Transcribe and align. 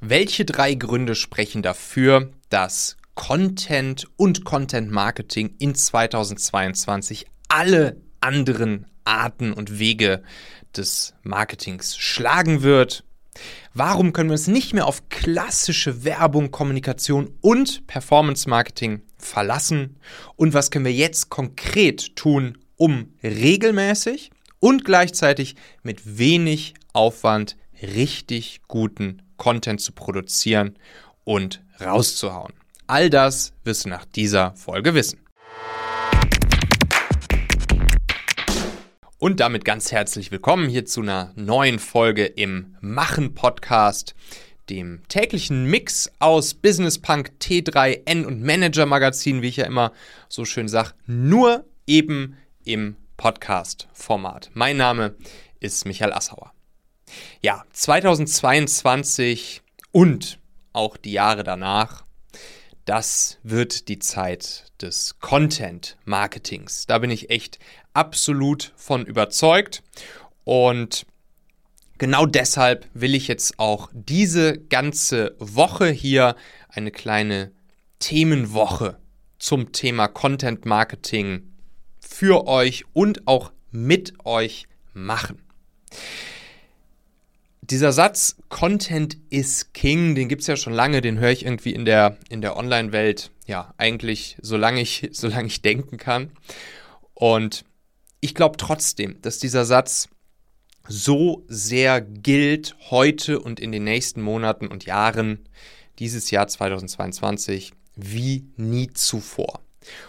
Welche 0.00 0.44
drei 0.44 0.74
Gründe 0.74 1.16
sprechen 1.16 1.60
dafür, 1.60 2.30
dass 2.50 2.96
Content 3.16 4.06
und 4.16 4.44
Content 4.44 4.92
Marketing 4.92 5.56
in 5.58 5.74
2022 5.74 7.26
alle 7.48 8.00
anderen 8.20 8.86
Arten 9.04 9.52
und 9.52 9.80
Wege 9.80 10.22
des 10.76 11.14
Marketings 11.24 11.98
schlagen 11.98 12.62
wird? 12.62 13.02
Warum 13.74 14.12
können 14.12 14.30
wir 14.30 14.34
uns 14.34 14.46
nicht 14.46 14.72
mehr 14.72 14.86
auf 14.86 15.08
klassische 15.08 16.04
Werbung, 16.04 16.52
Kommunikation 16.52 17.34
und 17.40 17.88
Performance 17.88 18.48
Marketing 18.48 19.02
verlassen? 19.16 19.98
Und 20.36 20.54
was 20.54 20.70
können 20.70 20.84
wir 20.84 20.92
jetzt 20.92 21.28
konkret 21.28 22.14
tun, 22.14 22.58
um 22.76 23.14
regelmäßig 23.24 24.30
und 24.60 24.84
gleichzeitig 24.84 25.56
mit 25.82 26.18
wenig 26.18 26.74
Aufwand 26.92 27.56
richtig 27.82 28.60
guten 28.68 29.22
Content 29.38 29.80
zu 29.80 29.92
produzieren 29.92 30.78
und 31.24 31.62
rauszuhauen. 31.80 32.52
All 32.86 33.08
das 33.08 33.54
wirst 33.64 33.86
du 33.86 33.88
nach 33.88 34.04
dieser 34.04 34.54
Folge 34.54 34.94
wissen. 34.94 35.20
Und 39.20 39.40
damit 39.40 39.64
ganz 39.64 39.90
herzlich 39.90 40.30
willkommen 40.30 40.68
hier 40.68 40.84
zu 40.84 41.00
einer 41.00 41.32
neuen 41.34 41.78
Folge 41.78 42.24
im 42.24 42.76
Machen 42.80 43.34
Podcast, 43.34 44.14
dem 44.70 45.02
täglichen 45.08 45.64
Mix 45.64 46.10
aus 46.18 46.54
Business 46.54 46.98
Punk, 46.98 47.32
T3N 47.40 48.24
und 48.24 48.42
Manager 48.42 48.86
Magazin, 48.86 49.42
wie 49.42 49.48
ich 49.48 49.56
ja 49.56 49.66
immer 49.66 49.92
so 50.28 50.44
schön 50.44 50.68
sage, 50.68 50.92
nur 51.06 51.64
eben 51.86 52.36
im 52.64 52.96
Podcast-Format. 53.16 54.50
Mein 54.54 54.76
Name 54.76 55.16
ist 55.58 55.84
Michael 55.84 56.12
Assauer. 56.12 56.52
Ja, 57.42 57.64
2022 57.72 59.62
und 59.92 60.38
auch 60.72 60.96
die 60.96 61.12
Jahre 61.12 61.44
danach, 61.44 62.04
das 62.84 63.38
wird 63.42 63.88
die 63.88 63.98
Zeit 63.98 64.72
des 64.80 65.18
Content-Marketings. 65.20 66.86
Da 66.86 66.98
bin 66.98 67.10
ich 67.10 67.30
echt 67.30 67.58
absolut 67.92 68.72
von 68.76 69.04
überzeugt. 69.04 69.82
Und 70.44 71.04
genau 71.98 72.24
deshalb 72.26 72.88
will 72.94 73.14
ich 73.14 73.28
jetzt 73.28 73.58
auch 73.58 73.90
diese 73.92 74.58
ganze 74.58 75.34
Woche 75.38 75.88
hier 75.90 76.36
eine 76.68 76.90
kleine 76.90 77.52
Themenwoche 77.98 78.98
zum 79.38 79.72
Thema 79.72 80.08
Content 80.08 80.64
Marketing 80.64 81.52
für 82.00 82.46
euch 82.46 82.84
und 82.92 83.26
auch 83.26 83.52
mit 83.70 84.14
euch 84.24 84.66
machen. 84.94 85.42
Dieser 87.70 87.92
Satz 87.92 88.36
Content 88.48 89.18
is 89.28 89.74
King, 89.74 90.14
den 90.14 90.30
gibt 90.30 90.40
es 90.40 90.46
ja 90.46 90.56
schon 90.56 90.72
lange, 90.72 91.02
den 91.02 91.18
höre 91.18 91.32
ich 91.32 91.44
irgendwie 91.44 91.74
in 91.74 91.84
der, 91.84 92.16
in 92.30 92.40
der 92.40 92.56
Online-Welt, 92.56 93.30
ja, 93.46 93.74
eigentlich 93.76 94.38
solange 94.40 94.80
ich, 94.80 95.08
solange 95.12 95.48
ich 95.48 95.60
denken 95.60 95.98
kann. 95.98 96.30
Und 97.12 97.66
ich 98.20 98.34
glaube 98.34 98.56
trotzdem, 98.56 99.20
dass 99.20 99.38
dieser 99.38 99.66
Satz 99.66 100.08
so 100.88 101.44
sehr 101.48 102.00
gilt 102.00 102.74
heute 102.90 103.38
und 103.38 103.60
in 103.60 103.70
den 103.70 103.84
nächsten 103.84 104.22
Monaten 104.22 104.68
und 104.68 104.86
Jahren, 104.86 105.46
dieses 105.98 106.30
Jahr 106.30 106.48
2022, 106.48 107.72
wie 107.96 108.46
nie 108.56 108.90
zuvor. 108.94 109.60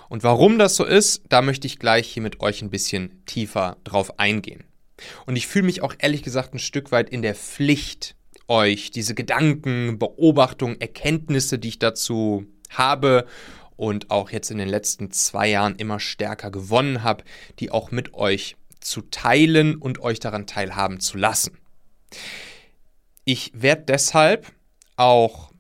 Und 0.08 0.24
warum 0.24 0.60
das 0.60 0.78
so 0.78 0.86
ist, 0.86 1.24
da 1.28 1.42
möchte 1.42 1.68
ich 1.68 1.78
gleich 1.78 2.08
hier 2.08 2.24
mit 2.24 2.40
euch 2.40 2.62
ein 2.62 2.70
bisschen 2.70 3.26
tiefer 3.26 3.76
drauf 3.84 4.18
eingehen. 4.18 4.64
Und 5.26 5.36
ich 5.36 5.48
fühle 5.48 5.66
mich 5.66 5.82
auch 5.82 5.96
ehrlich 5.98 6.24
gesagt 6.24 6.54
ein 6.54 6.60
Stück 6.60 6.92
weit 6.92 7.10
in 7.10 7.22
der 7.22 7.36
Pflicht, 7.36 8.16
euch 8.48 8.92
diese 8.92 9.16
Gedanken, 9.16 10.00
Beobachtungen, 10.00 10.82
Erkenntnisse, 10.82 11.60
die 11.60 11.70
ich 11.70 11.80
dazu 11.80 12.46
habe 12.70 13.26
und 13.76 14.12
auch 14.12 14.32
jetzt 14.32 14.52
in 14.52 14.58
den 14.58 14.68
letzten 14.68 15.12
zwei 15.12 15.50
Jahren 15.50 15.76
immer 15.76 16.00
stärker 16.00 16.52
gewonnen 16.52 17.04
habe, 17.04 17.24
die 17.60 17.72
auch 17.72 17.92
mit 17.92 18.14
euch 18.14 18.56
zu 18.82 19.02
teilen 19.02 19.76
und 19.76 20.00
euch 20.00 20.20
daran 20.20 20.48
teilhaben 20.48 21.00
zu 21.00 21.18
lassen. 21.18 21.58
Ich 23.24 23.52
werde 23.54 23.84
deshalb 23.88 24.52
auch 24.98 25.52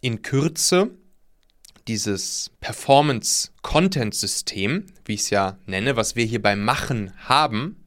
in 0.00 0.22
Kürze 0.22 0.90
dieses 1.88 2.52
Performance-Content-System, 2.60 4.86
wie 5.04 5.14
ich 5.14 5.22
es 5.22 5.30
ja 5.30 5.58
nenne, 5.66 5.96
was 5.96 6.14
wir 6.16 6.24
hier 6.24 6.40
beim 6.40 6.64
Machen 6.64 7.12
haben, 7.18 7.84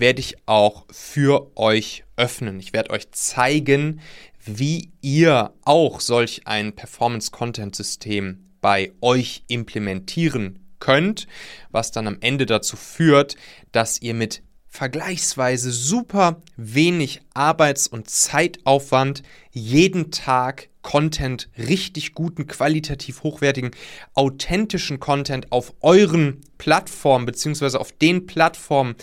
werde 0.00 0.20
ich 0.20 0.36
auch 0.46 0.86
für 0.90 1.56
euch 1.56 2.04
öffnen. 2.16 2.58
Ich 2.58 2.72
werde 2.72 2.90
euch 2.90 3.10
zeigen, 3.12 4.00
wie 4.44 4.90
ihr 5.00 5.52
auch 5.62 6.00
solch 6.00 6.46
ein 6.46 6.74
Performance-Content-System 6.74 8.50
bei 8.60 8.92
euch 9.00 9.44
implementieren 9.48 10.58
könnt, 10.78 11.26
was 11.70 11.92
dann 11.92 12.06
am 12.06 12.18
Ende 12.20 12.46
dazu 12.46 12.76
führt, 12.76 13.36
dass 13.72 14.00
ihr 14.00 14.14
mit 14.14 14.42
vergleichsweise 14.70 15.72
super 15.72 16.40
wenig 16.56 17.20
Arbeits- 17.34 17.88
und 17.88 18.08
Zeitaufwand 18.08 19.22
jeden 19.50 20.10
Tag 20.12 20.68
Content, 20.82 21.50
richtig 21.58 22.14
guten, 22.14 22.46
qualitativ 22.46 23.22
hochwertigen, 23.22 23.72
authentischen 24.14 24.98
Content 24.98 25.52
auf 25.52 25.74
euren 25.80 26.40
Plattformen 26.56 27.26
beziehungsweise 27.26 27.78
auf 27.80 27.92
den 27.92 28.26
Plattformen, 28.26 28.94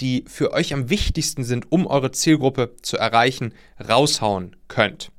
die 0.00 0.24
für 0.28 0.52
euch 0.52 0.72
am 0.72 0.90
wichtigsten 0.90 1.42
sind, 1.42 1.72
um 1.72 1.86
eure 1.86 2.12
Zielgruppe 2.12 2.76
zu 2.82 2.96
erreichen, 2.96 3.54
raushauen 3.88 4.54
könnt. 4.68 5.10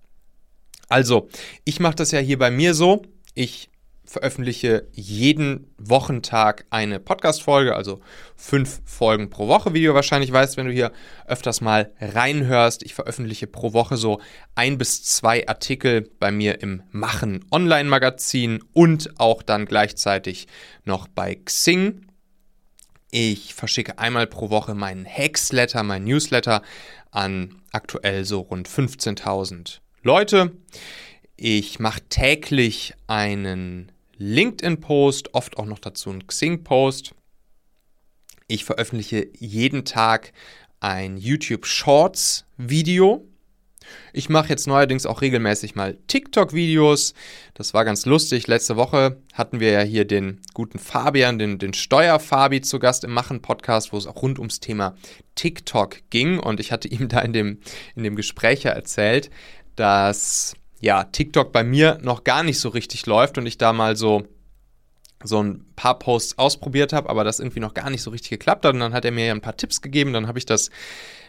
Also, 0.88 1.28
ich 1.66 1.80
mache 1.80 1.96
das 1.96 2.12
ja 2.12 2.20
hier 2.20 2.38
bei 2.38 2.52
mir 2.52 2.74
so. 2.76 3.02
Ich 3.34 3.70
veröffentliche 4.06 4.88
jeden 4.94 5.74
Wochentag 5.78 6.66
eine 6.70 7.00
Podcast-Folge, 7.00 7.76
also 7.76 8.02
fünf 8.36 8.82
Folgen 8.86 9.30
pro 9.30 9.48
Woche, 9.48 9.74
wie 9.74 9.84
du 9.84 9.94
wahrscheinlich 9.94 10.32
weißt, 10.32 10.58
wenn 10.58 10.68
du 10.68 10.72
hier 10.72 10.92
öfters 11.26 11.62
mal 11.62 11.92
reinhörst. 12.00 12.84
Ich 12.84 12.94
veröffentliche 12.94 13.48
pro 13.48 13.74
Woche 13.74 13.98
so 13.98 14.22
ein 14.54 14.78
bis 14.78 15.04
zwei 15.04 15.48
Artikel 15.48 16.10
bei 16.20 16.32
mir 16.32 16.62
im 16.62 16.84
Machen 16.92 17.44
Online-Magazin 17.52 18.64
und 18.74 19.20
auch 19.20 19.42
dann 19.42 19.66
gleichzeitig 19.66 20.48
noch 20.84 21.08
bei 21.08 21.36
Xing. 21.36 22.08
Ich 23.12 23.54
verschicke 23.54 23.98
einmal 23.98 24.28
pro 24.28 24.50
Woche 24.50 24.76
meinen 24.76 25.06
Hacksletter, 25.06 25.84
meinen 25.84 26.06
Newsletter 26.06 26.62
an 27.12 27.62
aktuell 27.72 28.26
so 28.26 28.42
rund 28.42 28.68
15.000 28.68 29.80
Leute. 30.04 30.52
Ich 31.38 31.80
mache 31.80 32.02
täglich 32.10 32.94
einen 33.08 33.92
LinkedIn-Post, 34.18 35.34
oft 35.34 35.58
auch 35.58 35.66
noch 35.66 35.80
dazu 35.80 36.10
einen 36.10 36.28
Xing-Post. 36.28 37.14
Ich 38.48 38.66
veröffentliche 38.66 39.28
jeden 39.38 39.86
Tag 39.86 40.34
ein 40.80 41.18
YouTube 41.18 41.66
Shorts-Video. 41.66 43.28
Ich 44.14 44.30
mache 44.30 44.50
jetzt 44.50 44.68
neuerdings 44.68 45.06
auch 45.06 45.22
regelmäßig 45.22 45.76
mal 45.76 45.98
TikTok-Videos. 46.08 47.14
Das 47.54 47.74
war 47.74 47.86
ganz 47.86 48.06
lustig. 48.06 48.48
Letzte 48.48 48.76
Woche 48.76 49.22
hatten 49.34 49.60
wir 49.60 49.72
ja 49.72 49.82
hier 49.82 50.06
den 50.06 50.42
guten 50.54 50.80
Fabian, 50.80 51.38
den, 51.38 51.60
den 51.60 51.74
Steuerfabi 51.74 52.62
zu 52.62 52.80
Gast 52.80 53.04
im 53.04 53.12
Machen-Podcast, 53.12 53.94
wo 53.94 53.98
es 53.98 54.08
auch 54.08 54.22
rund 54.22 54.40
ums 54.40 54.60
Thema 54.60 54.96
TikTok 55.36 56.02
ging. 56.10 56.40
Und 56.40 56.60
ich 56.60 56.72
hatte 56.72 56.88
ihm 56.88 57.08
da 57.08 57.20
in 57.22 57.34
dem, 57.34 57.60
in 57.96 58.04
dem 58.04 58.16
Gespräch 58.16 58.64
ja 58.64 58.72
erzählt, 58.72 59.30
dass 59.76 60.56
ja, 60.80 61.04
TikTok 61.06 61.52
bei 61.52 61.64
mir 61.64 62.00
noch 62.02 62.24
gar 62.24 62.44
nicht 62.44 62.60
so 62.60 62.70
richtig 62.70 63.06
läuft 63.06 63.38
und 63.38 63.46
ich 63.46 63.58
da 63.58 63.74
mal 63.74 63.96
so 63.96 64.28
so 65.24 65.42
ein 65.42 65.66
paar 65.76 65.98
Posts 65.98 66.38
ausprobiert 66.38 66.94
habe, 66.94 67.10
aber 67.10 67.24
das 67.24 67.40
irgendwie 67.40 67.60
noch 67.60 67.74
gar 67.74 67.90
nicht 67.90 68.02
so 68.02 68.12
richtig 68.12 68.30
geklappt 68.32 68.66
hat. 68.66 68.74
Und 68.74 68.80
dann 68.80 68.94
hat 68.94 69.06
er 69.06 69.12
mir 69.12 69.26
ja 69.26 69.34
ein 69.34 69.42
paar 69.42 69.58
Tipps 69.58 69.82
gegeben. 69.82 70.14
Dann 70.14 70.28
habe 70.28 70.38
ich 70.38 70.46
das, 70.46 70.70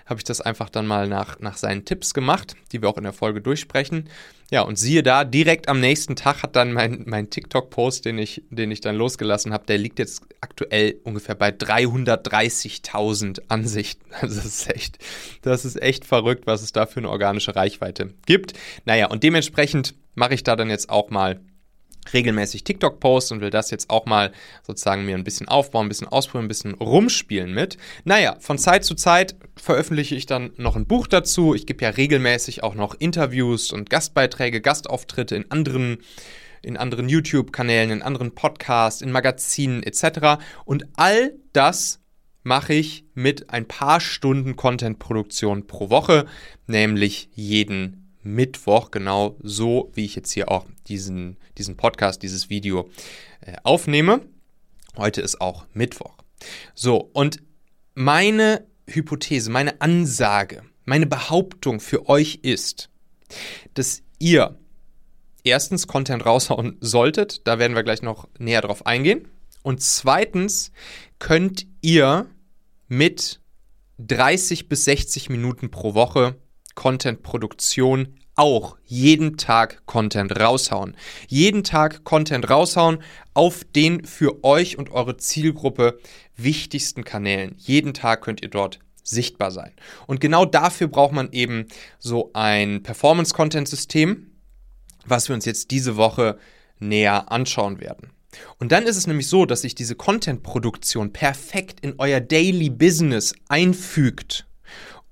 habe 0.06 0.20
ich 0.20 0.24
das 0.24 0.40
einfach 0.40 0.68
dann 0.68 0.86
mal 0.86 1.08
nach, 1.08 1.38
nach 1.40 1.56
seinen 1.56 1.84
Tipps 1.84 2.14
gemacht, 2.14 2.56
die 2.72 2.82
wir 2.82 2.88
auch 2.88 2.98
in 2.98 3.04
der 3.04 3.12
Folge 3.12 3.40
durchsprechen. 3.40 4.08
Ja, 4.50 4.62
und 4.62 4.78
siehe 4.78 5.02
da, 5.02 5.24
direkt 5.24 5.68
am 5.68 5.80
nächsten 5.80 6.14
Tag 6.14 6.44
hat 6.44 6.54
dann 6.54 6.72
mein, 6.72 7.02
mein 7.06 7.30
TikTok-Post, 7.30 8.04
den 8.04 8.18
ich, 8.18 8.42
den 8.50 8.70
ich 8.70 8.80
dann 8.80 8.94
losgelassen 8.94 9.52
habe, 9.52 9.66
der 9.66 9.76
liegt 9.78 9.98
jetzt 9.98 10.22
aktuell 10.40 11.00
ungefähr 11.02 11.34
bei 11.34 11.50
330.000 11.50 13.42
Ansichten. 13.48 14.06
Also 14.20 14.36
das 14.36 14.46
ist 14.46 14.70
echt, 14.74 14.98
das 15.42 15.64
ist 15.64 15.82
echt 15.82 16.06
verrückt, 16.06 16.46
was 16.46 16.62
es 16.62 16.72
da 16.72 16.86
für 16.86 17.00
eine 17.00 17.10
organische 17.10 17.54
Reichweite 17.54 18.14
gibt. 18.24 18.54
Naja, 18.86 19.08
und 19.08 19.22
dementsprechend 19.22 19.94
mache 20.14 20.34
ich 20.34 20.42
da 20.42 20.56
dann 20.56 20.70
jetzt 20.70 20.88
auch 20.88 21.10
mal 21.10 21.40
regelmäßig 22.12 22.64
TikTok-Posts 22.64 23.32
und 23.32 23.40
will 23.40 23.50
das 23.50 23.70
jetzt 23.70 23.90
auch 23.90 24.06
mal 24.06 24.32
sozusagen 24.62 25.04
mir 25.04 25.16
ein 25.16 25.24
bisschen 25.24 25.48
aufbauen, 25.48 25.86
ein 25.86 25.88
bisschen 25.88 26.08
ausprobieren, 26.08 26.46
ein 26.46 26.48
bisschen 26.48 26.74
rumspielen 26.74 27.52
mit. 27.52 27.76
Naja, 28.04 28.36
von 28.40 28.58
Zeit 28.58 28.84
zu 28.84 28.94
Zeit 28.94 29.36
veröffentliche 29.56 30.14
ich 30.14 30.26
dann 30.26 30.52
noch 30.56 30.76
ein 30.76 30.86
Buch 30.86 31.06
dazu. 31.06 31.54
Ich 31.54 31.66
gebe 31.66 31.84
ja 31.84 31.90
regelmäßig 31.90 32.62
auch 32.62 32.74
noch 32.74 32.94
Interviews 32.94 33.72
und 33.72 33.90
Gastbeiträge, 33.90 34.60
Gastauftritte 34.60 35.36
in 35.36 35.50
anderen 35.50 35.98
in 36.62 36.76
anderen 36.76 37.08
YouTube-Kanälen, 37.08 37.90
in 37.92 38.02
anderen 38.02 38.34
Podcasts, 38.34 39.00
in 39.00 39.12
Magazinen 39.12 39.84
etc. 39.84 40.42
Und 40.64 40.86
all 40.96 41.34
das 41.52 42.00
mache 42.42 42.74
ich 42.74 43.04
mit 43.14 43.50
ein 43.50 43.66
paar 43.66 44.00
Stunden 44.00 44.56
Content-Produktion 44.56 45.66
pro 45.66 45.90
Woche, 45.90 46.26
nämlich 46.66 47.28
jeden 47.34 48.05
Mittwoch, 48.26 48.90
genau 48.90 49.36
so, 49.42 49.90
wie 49.94 50.04
ich 50.04 50.16
jetzt 50.16 50.32
hier 50.32 50.50
auch 50.50 50.66
diesen, 50.88 51.36
diesen 51.58 51.76
Podcast, 51.76 52.22
dieses 52.22 52.50
Video 52.50 52.90
äh, 53.40 53.56
aufnehme. 53.62 54.22
Heute 54.96 55.20
ist 55.20 55.40
auch 55.40 55.66
Mittwoch. 55.72 56.16
So, 56.74 57.10
und 57.12 57.42
meine 57.94 58.66
Hypothese, 58.88 59.50
meine 59.50 59.80
Ansage, 59.80 60.62
meine 60.84 61.06
Behauptung 61.06 61.80
für 61.80 62.08
euch 62.08 62.40
ist, 62.42 62.90
dass 63.74 64.02
ihr 64.18 64.58
erstens 65.44 65.86
Content 65.86 66.26
raushauen 66.26 66.76
solltet, 66.80 67.46
da 67.46 67.58
werden 67.58 67.76
wir 67.76 67.84
gleich 67.84 68.02
noch 68.02 68.28
näher 68.38 68.60
drauf 68.60 68.86
eingehen. 68.86 69.28
Und 69.62 69.82
zweitens 69.82 70.72
könnt 71.18 71.66
ihr 71.80 72.26
mit 72.88 73.40
30 73.98 74.68
bis 74.68 74.84
60 74.84 75.28
Minuten 75.28 75.70
pro 75.70 75.94
Woche 75.94 76.36
Content-Produktion 76.74 78.15
auch 78.36 78.76
jeden 78.84 79.36
Tag 79.36 79.84
Content 79.86 80.38
raushauen. 80.38 80.96
Jeden 81.26 81.64
Tag 81.64 82.04
Content 82.04 82.48
raushauen 82.48 83.02
auf 83.34 83.64
den 83.64 84.04
für 84.04 84.44
euch 84.44 84.78
und 84.78 84.90
eure 84.92 85.16
Zielgruppe 85.16 85.98
wichtigsten 86.36 87.04
Kanälen. 87.04 87.54
Jeden 87.58 87.94
Tag 87.94 88.22
könnt 88.22 88.42
ihr 88.42 88.50
dort 88.50 88.78
sichtbar 89.02 89.50
sein. 89.50 89.72
Und 90.06 90.20
genau 90.20 90.44
dafür 90.44 90.88
braucht 90.88 91.12
man 91.12 91.32
eben 91.32 91.66
so 91.98 92.30
ein 92.34 92.82
Performance-Content-System, 92.82 94.30
was 95.06 95.28
wir 95.28 95.34
uns 95.34 95.44
jetzt 95.44 95.70
diese 95.70 95.96
Woche 95.96 96.38
näher 96.78 97.30
anschauen 97.32 97.80
werden. 97.80 98.10
Und 98.58 98.72
dann 98.72 98.84
ist 98.84 98.96
es 98.96 99.06
nämlich 99.06 99.28
so, 99.28 99.46
dass 99.46 99.62
sich 99.62 99.74
diese 99.74 99.94
Content-Produktion 99.94 101.12
perfekt 101.12 101.80
in 101.80 101.94
euer 101.98 102.20
Daily 102.20 102.68
Business 102.68 103.34
einfügt. 103.48 104.46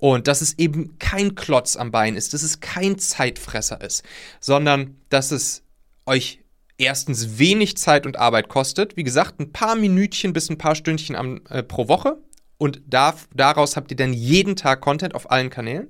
Und 0.04 0.28
dass 0.28 0.42
es 0.42 0.58
eben 0.58 0.98
kein 0.98 1.34
Klotz 1.34 1.76
am 1.76 1.90
Bein 1.90 2.14
ist, 2.14 2.34
dass 2.34 2.42
es 2.42 2.60
kein 2.60 2.98
Zeitfresser 2.98 3.80
ist, 3.80 4.04
sondern 4.38 4.98
dass 5.08 5.30
es 5.30 5.62
euch 6.04 6.40
erstens 6.76 7.38
wenig 7.38 7.78
Zeit 7.78 8.04
und 8.04 8.18
Arbeit 8.18 8.50
kostet. 8.50 8.98
Wie 8.98 9.02
gesagt, 9.02 9.40
ein 9.40 9.50
paar 9.50 9.76
Minütchen 9.76 10.34
bis 10.34 10.50
ein 10.50 10.58
paar 10.58 10.74
Stündchen 10.74 11.16
am, 11.16 11.40
äh, 11.48 11.62
pro 11.62 11.88
Woche. 11.88 12.18
Und 12.58 12.82
da, 12.86 13.14
daraus 13.34 13.78
habt 13.78 13.92
ihr 13.92 13.96
dann 13.96 14.12
jeden 14.12 14.56
Tag 14.56 14.82
Content 14.82 15.14
auf 15.14 15.30
allen 15.30 15.48
Kanälen. 15.48 15.88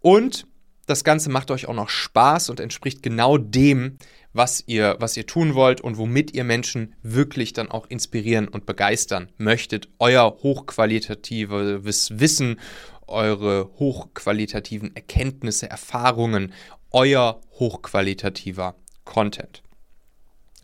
Und 0.00 0.46
das 0.86 1.04
Ganze 1.04 1.28
macht 1.28 1.50
euch 1.50 1.66
auch 1.66 1.74
noch 1.74 1.90
Spaß 1.90 2.48
und 2.48 2.58
entspricht 2.58 3.02
genau 3.02 3.36
dem, 3.36 3.98
was 4.34 4.64
ihr, 4.66 4.96
was 4.98 5.16
ihr 5.16 5.26
tun 5.26 5.54
wollt 5.54 5.80
und 5.80 5.96
womit 5.96 6.34
ihr 6.34 6.44
Menschen 6.44 6.94
wirklich 7.02 7.52
dann 7.52 7.70
auch 7.70 7.86
inspirieren 7.88 8.48
und 8.48 8.66
begeistern 8.66 9.30
möchtet. 9.38 9.88
Euer 9.98 10.38
hochqualitatives 10.42 12.18
Wissen, 12.18 12.60
eure 13.06 13.70
hochqualitativen 13.78 14.94
Erkenntnisse, 14.94 15.68
Erfahrungen, 15.68 16.52
euer 16.90 17.40
hochqualitativer 17.58 18.74
Content. 19.04 19.62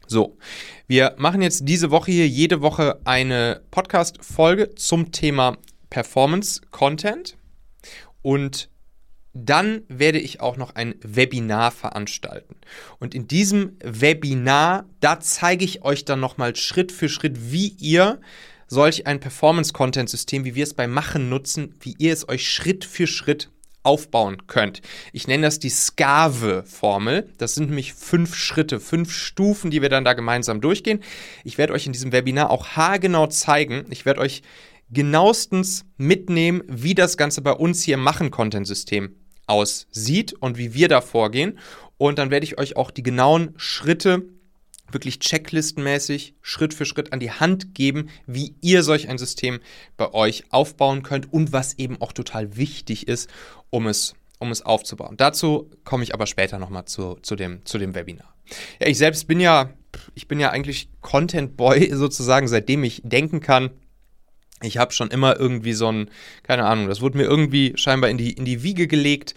So, 0.06 0.38
wir 0.88 1.14
machen 1.18 1.40
jetzt 1.40 1.68
diese 1.68 1.90
Woche 1.90 2.10
hier 2.10 2.26
jede 2.26 2.62
Woche 2.62 3.00
eine 3.04 3.60
Podcast-Folge 3.70 4.74
zum 4.74 5.12
Thema 5.12 5.56
Performance 5.88 6.62
Content 6.70 7.36
und 8.22 8.70
dann 9.32 9.82
werde 9.88 10.18
ich 10.18 10.40
auch 10.40 10.56
noch 10.56 10.74
ein 10.74 10.96
Webinar 11.02 11.70
veranstalten. 11.70 12.56
Und 12.98 13.14
in 13.14 13.28
diesem 13.28 13.76
Webinar, 13.84 14.86
da 14.98 15.20
zeige 15.20 15.64
ich 15.64 15.82
euch 15.82 16.04
dann 16.04 16.18
nochmal 16.18 16.56
Schritt 16.56 16.90
für 16.90 17.08
Schritt, 17.08 17.52
wie 17.52 17.68
ihr 17.78 18.20
solch 18.70 19.06
ein 19.06 19.20
Performance-Content-System, 19.20 20.44
wie 20.44 20.54
wir 20.54 20.62
es 20.62 20.74
beim 20.74 20.92
Machen 20.92 21.28
nutzen, 21.28 21.74
wie 21.80 21.96
ihr 21.98 22.12
es 22.12 22.28
euch 22.28 22.48
Schritt 22.48 22.84
für 22.84 23.06
Schritt 23.06 23.50
aufbauen 23.82 24.46
könnt. 24.46 24.80
Ich 25.12 25.26
nenne 25.26 25.46
das 25.46 25.58
die 25.58 25.70
Skave-Formel. 25.70 27.28
Das 27.38 27.54
sind 27.54 27.66
nämlich 27.66 27.94
fünf 27.94 28.36
Schritte, 28.36 28.78
fünf 28.78 29.12
Stufen, 29.12 29.70
die 29.70 29.82
wir 29.82 29.88
dann 29.88 30.04
da 30.04 30.12
gemeinsam 30.12 30.60
durchgehen. 30.60 31.02
Ich 31.44 31.58
werde 31.58 31.72
euch 31.72 31.86
in 31.86 31.92
diesem 31.92 32.12
Webinar 32.12 32.50
auch 32.50 32.68
haargenau 32.68 33.26
zeigen. 33.26 33.86
Ich 33.90 34.06
werde 34.06 34.20
euch 34.20 34.42
genauestens 34.90 35.84
mitnehmen, 35.96 36.62
wie 36.68 36.94
das 36.94 37.16
Ganze 37.16 37.42
bei 37.42 37.52
uns 37.52 37.82
hier 37.82 37.94
im 37.94 38.02
Machen-Content-System 38.02 39.16
aussieht 39.46 40.34
und 40.34 40.58
wie 40.58 40.74
wir 40.74 40.88
da 40.88 41.00
vorgehen. 41.00 41.58
Und 41.96 42.18
dann 42.18 42.30
werde 42.30 42.44
ich 42.44 42.58
euch 42.58 42.76
auch 42.76 42.90
die 42.90 43.02
genauen 43.02 43.54
Schritte 43.56 44.28
wirklich 44.92 45.18
checklistenmäßig 45.18 46.34
Schritt 46.42 46.74
für 46.74 46.84
Schritt 46.84 47.12
an 47.12 47.20
die 47.20 47.30
Hand 47.30 47.74
geben, 47.74 48.08
wie 48.26 48.54
ihr 48.60 48.82
solch 48.82 49.08
ein 49.08 49.18
System 49.18 49.60
bei 49.96 50.12
euch 50.12 50.44
aufbauen 50.50 51.02
könnt 51.02 51.32
und 51.32 51.52
was 51.52 51.78
eben 51.78 52.00
auch 52.00 52.12
total 52.12 52.56
wichtig 52.56 53.08
ist, 53.08 53.30
um 53.70 53.86
es, 53.86 54.14
um 54.38 54.50
es 54.50 54.62
aufzubauen. 54.62 55.16
Dazu 55.16 55.70
komme 55.84 56.02
ich 56.02 56.14
aber 56.14 56.26
später 56.26 56.58
nochmal 56.58 56.84
zu, 56.86 57.16
zu, 57.22 57.36
dem, 57.36 57.64
zu 57.64 57.78
dem 57.78 57.94
Webinar. 57.94 58.34
Ja, 58.80 58.88
ich 58.88 58.98
selbst 58.98 59.26
bin 59.26 59.40
ja, 59.40 59.70
ich 60.14 60.28
bin 60.28 60.40
ja 60.40 60.50
eigentlich 60.50 60.88
Content 61.00 61.56
Boy 61.56 61.90
sozusagen, 61.94 62.48
seitdem 62.48 62.84
ich 62.84 63.02
denken 63.04 63.40
kann 63.40 63.70
ich 64.62 64.78
habe 64.78 64.92
schon 64.92 65.10
immer 65.10 65.38
irgendwie 65.38 65.72
so 65.72 65.90
ein, 65.90 66.10
keine 66.42 66.66
Ahnung, 66.66 66.88
das 66.88 67.00
wurde 67.00 67.16
mir 67.16 67.24
irgendwie 67.24 67.72
scheinbar 67.76 68.10
in 68.10 68.18
die, 68.18 68.32
in 68.32 68.44
die 68.44 68.62
Wiege 68.62 68.86
gelegt, 68.86 69.34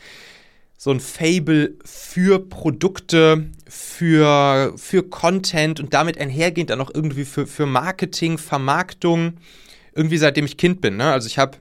so 0.78 0.92
ein 0.92 1.00
Fable 1.00 1.78
für 1.86 2.40
Produkte, 2.40 3.50
für, 3.68 4.74
für 4.76 5.04
Content 5.04 5.80
und 5.80 5.94
damit 5.94 6.18
einhergehend 6.18 6.70
dann 6.70 6.82
auch 6.82 6.92
irgendwie 6.94 7.26
für, 7.26 7.48
für 7.48 7.66
Marketing, 7.66 8.38
Vermarktung, 8.38 9.38
irgendwie 9.94 10.18
seitdem 10.18 10.46
ich 10.46 10.58
Kind 10.58 10.82
bin. 10.82 10.98
Ne? 10.98 11.12
Also 11.12 11.28
ich 11.28 11.38
habe 11.38 11.58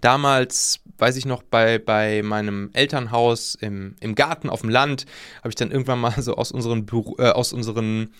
damals, 0.00 0.80
weiß 0.98 1.16
ich 1.16 1.26
noch, 1.26 1.42
bei, 1.42 1.78
bei 1.78 2.22
meinem 2.22 2.70
Elternhaus 2.72 3.54
im, 3.54 3.96
im 4.00 4.14
Garten 4.14 4.48
auf 4.48 4.60
dem 4.62 4.70
Land, 4.70 5.06
habe 5.38 5.50
ich 5.50 5.54
dann 5.54 5.70
irgendwann 5.70 6.00
mal 6.00 6.14
so 6.22 6.34
aus 6.36 6.52
unseren, 6.52 6.86
Büro, 6.86 7.16
äh, 7.18 7.30
aus 7.30 7.52
unseren 7.52 8.12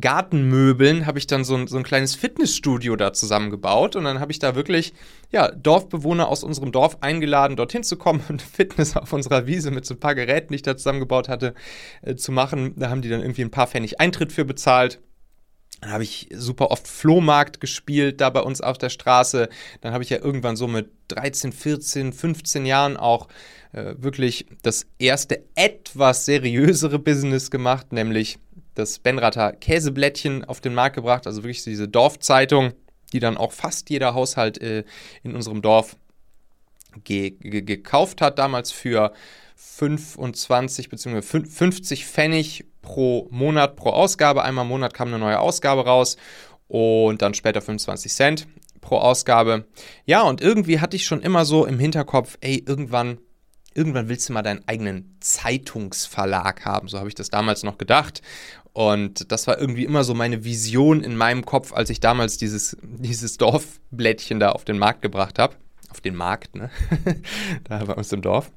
Gartenmöbeln 0.00 1.06
habe 1.06 1.18
ich 1.18 1.26
dann 1.26 1.44
so 1.44 1.54
ein, 1.54 1.66
so 1.66 1.76
ein 1.76 1.82
kleines 1.82 2.14
Fitnessstudio 2.14 2.96
da 2.96 3.12
zusammengebaut 3.12 3.96
und 3.96 4.04
dann 4.04 4.20
habe 4.20 4.32
ich 4.32 4.38
da 4.38 4.54
wirklich 4.54 4.92
ja, 5.30 5.50
Dorfbewohner 5.50 6.28
aus 6.28 6.44
unserem 6.44 6.72
Dorf 6.72 6.98
eingeladen, 7.00 7.56
dorthin 7.56 7.82
zu 7.82 7.96
kommen 7.96 8.22
und 8.28 8.42
Fitness 8.52 8.96
auf 8.96 9.12
unserer 9.12 9.46
Wiese 9.46 9.70
mit 9.70 9.86
so 9.86 9.94
ein 9.94 10.00
paar 10.00 10.14
Geräten, 10.14 10.48
die 10.52 10.56
ich 10.56 10.62
da 10.62 10.76
zusammengebaut 10.76 11.28
hatte, 11.28 11.54
äh, 12.02 12.14
zu 12.14 12.32
machen. 12.32 12.74
Da 12.76 12.90
haben 12.90 13.02
die 13.02 13.08
dann 13.08 13.20
irgendwie 13.20 13.42
ein 13.42 13.50
paar 13.50 13.66
Pfennig 13.66 14.00
Eintritt 14.00 14.32
für 14.32 14.44
bezahlt. 14.44 15.00
Dann 15.80 15.92
habe 15.92 16.02
ich 16.02 16.28
super 16.32 16.70
oft 16.70 16.88
Flohmarkt 16.88 17.60
gespielt, 17.60 18.20
da 18.20 18.30
bei 18.30 18.40
uns 18.40 18.60
auf 18.60 18.78
der 18.78 18.88
Straße. 18.88 19.48
Dann 19.80 19.92
habe 19.92 20.02
ich 20.02 20.10
ja 20.10 20.18
irgendwann 20.18 20.56
so 20.56 20.66
mit 20.66 20.90
13, 21.08 21.52
14, 21.52 22.12
15 22.12 22.66
Jahren 22.66 22.96
auch 22.96 23.28
äh, 23.72 23.94
wirklich 23.96 24.46
das 24.62 24.86
erste 24.98 25.44
etwas 25.54 26.24
seriösere 26.24 26.98
Business 26.98 27.50
gemacht, 27.50 27.92
nämlich 27.92 28.38
das 28.78 28.98
Benrather 28.98 29.52
Käseblättchen 29.52 30.44
auf 30.44 30.60
den 30.60 30.74
Markt 30.74 30.96
gebracht, 30.96 31.26
also 31.26 31.42
wirklich 31.42 31.64
diese 31.64 31.88
Dorfzeitung, 31.88 32.72
die 33.12 33.20
dann 33.20 33.36
auch 33.36 33.52
fast 33.52 33.90
jeder 33.90 34.14
Haushalt 34.14 34.60
äh, 34.60 34.84
in 35.22 35.34
unserem 35.34 35.62
Dorf 35.62 35.96
ge 37.04 37.30
ge 37.30 37.62
gekauft 37.62 38.20
hat, 38.20 38.38
damals 38.38 38.70
für 38.70 39.12
25 39.56 40.88
bzw. 40.88 41.22
50 41.22 42.06
Pfennig 42.06 42.64
pro 42.80 43.28
Monat 43.30 43.76
pro 43.76 43.90
Ausgabe. 43.90 44.42
Einmal 44.42 44.64
im 44.64 44.68
Monat 44.68 44.94
kam 44.94 45.08
eine 45.08 45.18
neue 45.18 45.40
Ausgabe 45.40 45.84
raus 45.84 46.16
und 46.68 47.20
dann 47.22 47.34
später 47.34 47.60
25 47.60 48.12
Cent 48.12 48.46
pro 48.80 48.98
Ausgabe. 48.98 49.66
Ja, 50.06 50.22
und 50.22 50.40
irgendwie 50.40 50.80
hatte 50.80 50.96
ich 50.96 51.04
schon 51.04 51.20
immer 51.20 51.44
so 51.44 51.66
im 51.66 51.78
Hinterkopf, 51.78 52.38
ey, 52.40 52.62
irgendwann 52.66 53.18
irgendwann 53.74 54.08
willst 54.08 54.28
du 54.28 54.32
mal 54.32 54.42
deinen 54.42 54.66
eigenen 54.66 55.16
Zeitungsverlag 55.20 56.64
haben. 56.64 56.88
So 56.88 56.98
habe 56.98 57.08
ich 57.08 57.14
das 57.14 57.30
damals 57.30 57.62
noch 57.62 57.78
gedacht. 57.78 58.22
Und 58.72 59.32
das 59.32 59.46
war 59.46 59.58
irgendwie 59.58 59.84
immer 59.84 60.04
so 60.04 60.14
meine 60.14 60.44
Vision 60.44 61.02
in 61.02 61.16
meinem 61.16 61.44
Kopf, 61.44 61.72
als 61.72 61.90
ich 61.90 62.00
damals 62.00 62.36
dieses, 62.36 62.76
dieses 62.82 63.36
Dorfblättchen 63.36 64.40
da 64.40 64.50
auf 64.50 64.64
den 64.64 64.78
Markt 64.78 65.02
gebracht 65.02 65.38
habe. 65.38 65.56
Auf 65.90 66.00
den 66.00 66.16
Markt, 66.16 66.54
ne? 66.54 66.70
da 67.64 67.84
bei 67.84 67.94
uns 67.94 68.12
im 68.12 68.22
Dorf. 68.22 68.50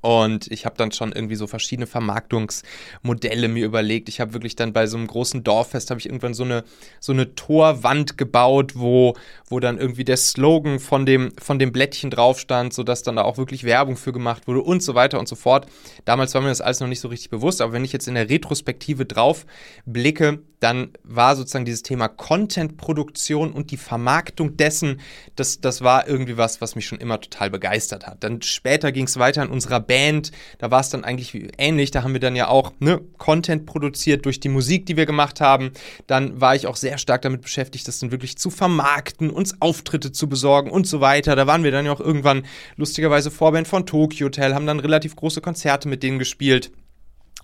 Und 0.00 0.50
ich 0.50 0.64
habe 0.64 0.76
dann 0.76 0.92
schon 0.92 1.12
irgendwie 1.12 1.36
so 1.36 1.46
verschiedene 1.46 1.86
Vermarktungsmodelle 1.86 3.48
mir 3.48 3.66
überlegt. 3.66 4.08
Ich 4.08 4.20
habe 4.20 4.32
wirklich 4.32 4.56
dann 4.56 4.72
bei 4.72 4.86
so 4.86 4.96
einem 4.96 5.06
großen 5.06 5.44
Dorffest 5.44 5.90
habe 5.90 6.00
ich 6.00 6.06
irgendwann 6.06 6.34
so 6.34 6.44
eine 6.44 6.64
so 7.00 7.12
eine 7.12 7.34
Torwand 7.34 8.16
gebaut, 8.16 8.72
wo 8.76 9.14
wo 9.48 9.60
dann 9.60 9.78
irgendwie 9.78 10.04
der 10.04 10.16
Slogan 10.16 10.78
von 10.78 11.04
dem 11.04 11.32
von 11.38 11.58
dem 11.58 11.72
Blättchen 11.72 12.10
drauf 12.10 12.40
stand, 12.40 12.72
sodass 12.72 13.02
dann 13.02 13.16
da 13.16 13.22
auch 13.22 13.36
wirklich 13.36 13.64
Werbung 13.64 13.96
für 13.96 14.12
gemacht 14.12 14.46
wurde 14.46 14.62
und 14.62 14.82
so 14.82 14.94
weiter 14.94 15.18
und 15.18 15.28
so 15.28 15.36
fort. 15.36 15.66
Damals 16.04 16.34
war 16.34 16.40
mir 16.40 16.48
das 16.48 16.60
alles 16.60 16.80
noch 16.80 16.88
nicht 16.88 17.00
so 17.00 17.08
richtig 17.08 17.30
bewusst, 17.30 17.60
aber 17.60 17.72
wenn 17.72 17.84
ich 17.84 17.92
jetzt 17.92 18.08
in 18.08 18.14
der 18.14 18.30
Retrospektive 18.30 19.04
drauf 19.04 19.44
blicke, 19.84 20.40
dann 20.60 20.92
war 21.02 21.36
sozusagen 21.36 21.64
dieses 21.64 21.82
Thema 21.82 22.08
Content-Produktion 22.08 23.52
und 23.52 23.70
die 23.70 23.78
Vermarktung 23.78 24.56
dessen, 24.56 25.00
das, 25.34 25.60
das 25.60 25.80
war 25.80 26.06
irgendwie 26.06 26.36
was, 26.36 26.60
was 26.60 26.76
mich 26.76 26.86
schon 26.86 26.98
immer 26.98 27.20
total 27.20 27.50
begeistert 27.50 28.06
hat. 28.06 28.22
Dann 28.22 28.42
später 28.42 28.92
ging 28.92 29.06
es 29.06 29.18
weiter 29.18 29.42
in 29.42 29.48
unserer 29.48 29.80
Band, 29.90 30.30
da 30.58 30.70
war 30.70 30.80
es 30.80 30.88
dann 30.88 31.02
eigentlich 31.02 31.36
ähnlich. 31.58 31.90
Da 31.90 32.04
haben 32.04 32.12
wir 32.12 32.20
dann 32.20 32.36
ja 32.36 32.46
auch 32.46 32.72
ne, 32.78 33.00
Content 33.18 33.66
produziert 33.66 34.24
durch 34.24 34.38
die 34.38 34.48
Musik, 34.48 34.86
die 34.86 34.96
wir 34.96 35.04
gemacht 35.04 35.40
haben. 35.40 35.72
Dann 36.06 36.40
war 36.40 36.54
ich 36.54 36.68
auch 36.68 36.76
sehr 36.76 36.96
stark 36.96 37.22
damit 37.22 37.40
beschäftigt, 37.40 37.88
das 37.88 37.98
dann 37.98 38.12
wirklich 38.12 38.38
zu 38.38 38.50
vermarkten, 38.50 39.30
uns 39.30 39.60
Auftritte 39.60 40.12
zu 40.12 40.28
besorgen 40.28 40.70
und 40.70 40.86
so 40.86 41.00
weiter. 41.00 41.34
Da 41.34 41.48
waren 41.48 41.64
wir 41.64 41.72
dann 41.72 41.86
ja 41.86 41.92
auch 41.92 42.00
irgendwann 42.00 42.44
lustigerweise 42.76 43.32
Vorband 43.32 43.66
von 43.66 43.84
Tokyo 43.84 44.26
Hotel, 44.26 44.54
haben 44.54 44.66
dann 44.66 44.78
relativ 44.78 45.16
große 45.16 45.40
Konzerte 45.40 45.88
mit 45.88 46.04
denen 46.04 46.20
gespielt 46.20 46.70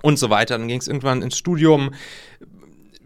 und 0.03 0.17
so 0.17 0.31
weiter. 0.31 0.57
Dann 0.57 0.69
ging 0.69 0.79
es 0.79 0.87
irgendwann 0.87 1.23
ins 1.23 1.37
Studium. 1.37 1.95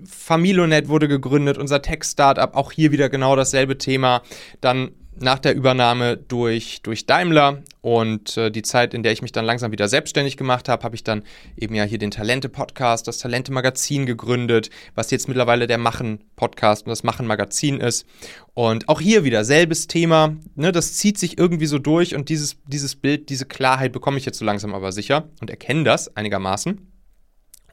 Familonet 0.05 0.89
wurde 0.89 1.09
gegründet, 1.09 1.57
unser 1.57 1.81
Tech-Startup, 1.81 2.55
auch 2.55 2.73
hier 2.73 2.93
wieder 2.93 3.09
genau 3.09 3.37
dasselbe 3.37 3.79
Thema. 3.79 4.21
Dann 4.61 4.91
nach 5.19 5.39
der 5.39 5.55
Übernahme 5.55 6.17
durch, 6.17 6.83
durch 6.83 7.07
Daimler 7.07 7.63
und 7.81 8.37
äh, 8.37 8.51
die 8.51 8.63
Zeit, 8.63 8.95
in 8.95 9.03
der 9.03 9.13
ich 9.13 9.23
mich 9.23 9.33
dann 9.33 9.45
langsam 9.45 9.73
wieder 9.73 9.89
selbstständig 9.89 10.37
gemacht 10.37 10.69
habe, 10.69 10.83
habe 10.83 10.95
ich 10.95 11.05
dann 11.05 11.23
eben 11.57 11.75
ja 11.75 11.85
hier 11.85 11.99
den 11.99 12.11
Talente-Podcast, 12.11 13.09
das 13.09 13.19
Talente-Magazin 13.19 14.07
gegründet, 14.07 14.71
was 14.95 15.11
jetzt 15.11 15.29
mittlerweile 15.29 15.67
der 15.67 15.79
Machen-Podcast 15.79 16.87
und 16.87 16.91
das 16.91 17.03
Machen-Magazin 17.03 17.81
ist. 17.81 18.07
Und 18.55 18.89
auch 18.89 19.01
hier 19.01 19.25
wieder 19.25 19.45
selbes 19.45 19.87
Thema, 19.87 20.37
ne, 20.55 20.73
das 20.73 20.95
zieht 20.95 21.19
sich 21.19 21.39
irgendwie 21.39 21.67
so 21.67 21.79
durch 21.79 22.15
und 22.15 22.29
dieses, 22.29 22.57
dieses 22.67 22.97
Bild, 22.97 23.29
diese 23.29 23.47
Klarheit 23.47 23.93
bekomme 23.93 24.19
ich 24.19 24.27
jetzt 24.27 24.39
so 24.39 24.45
langsam 24.45 24.75
aber 24.75 24.93
sicher 24.93 25.29
und 25.41 25.51
erkenne 25.51 25.85
das 25.85 26.17
einigermaßen. 26.17 26.90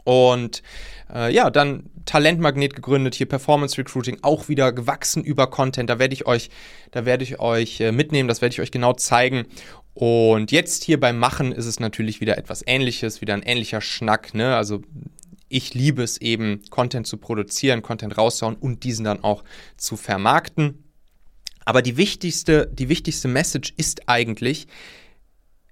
Und 0.08 0.64
äh, 1.14 1.34
ja, 1.34 1.50
dann 1.50 1.90
Talentmagnet 2.06 2.74
gegründet, 2.74 3.14
hier 3.16 3.26
Performance 3.28 3.78
Recruiting, 3.78 4.20
auch 4.22 4.48
wieder 4.48 4.72
gewachsen 4.72 5.22
über 5.22 5.48
Content. 5.48 5.90
Da 5.90 6.00
werde 6.00 6.14
ich 6.14 6.26
euch, 6.26 6.50
da 6.92 7.04
werde 7.04 7.26
ich 7.26 7.42
euch 7.42 7.82
äh, 7.82 7.92
mitnehmen, 7.92 8.30
das 8.30 8.42
werde 8.42 8.54
ich 8.54 8.62
euch 8.62 8.72
genau 8.72 8.94
zeigen. 8.94 9.48
Und 9.94 10.54
jetzt 10.54 10.86
hier 10.86 10.98
beim 10.98 11.20
Machen 11.20 11.52
ist 11.52 11.66
es 11.66 11.82
natürlich 11.82 12.22
wieder 12.22 12.38
etwas 12.38 12.64
ähnliches, 12.66 13.20
wieder 13.20 13.34
ein 13.34 13.44
ähnlicher 13.44 13.82
Schnack, 13.82 14.34
ne? 14.34 14.56
Also 14.56 14.82
ich 15.50 15.74
liebe 15.74 16.04
es 16.04 16.22
eben, 16.22 16.62
Content 16.70 17.06
zu 17.06 17.18
produzieren, 17.18 17.82
Content 17.82 18.18
rauszuhauen 18.18 18.56
und 18.56 18.86
diesen 18.86 19.04
dann 19.04 19.26
auch 19.26 19.44
zu 19.76 19.98
vermarkten. 19.98 20.86
Aber 21.66 21.82
die 21.82 21.98
wichtigste, 21.98 22.72
die 22.72 22.88
wichtigste 22.88 23.28
Message 23.28 23.74
ist 23.76 24.08
eigentlich, 24.08 24.68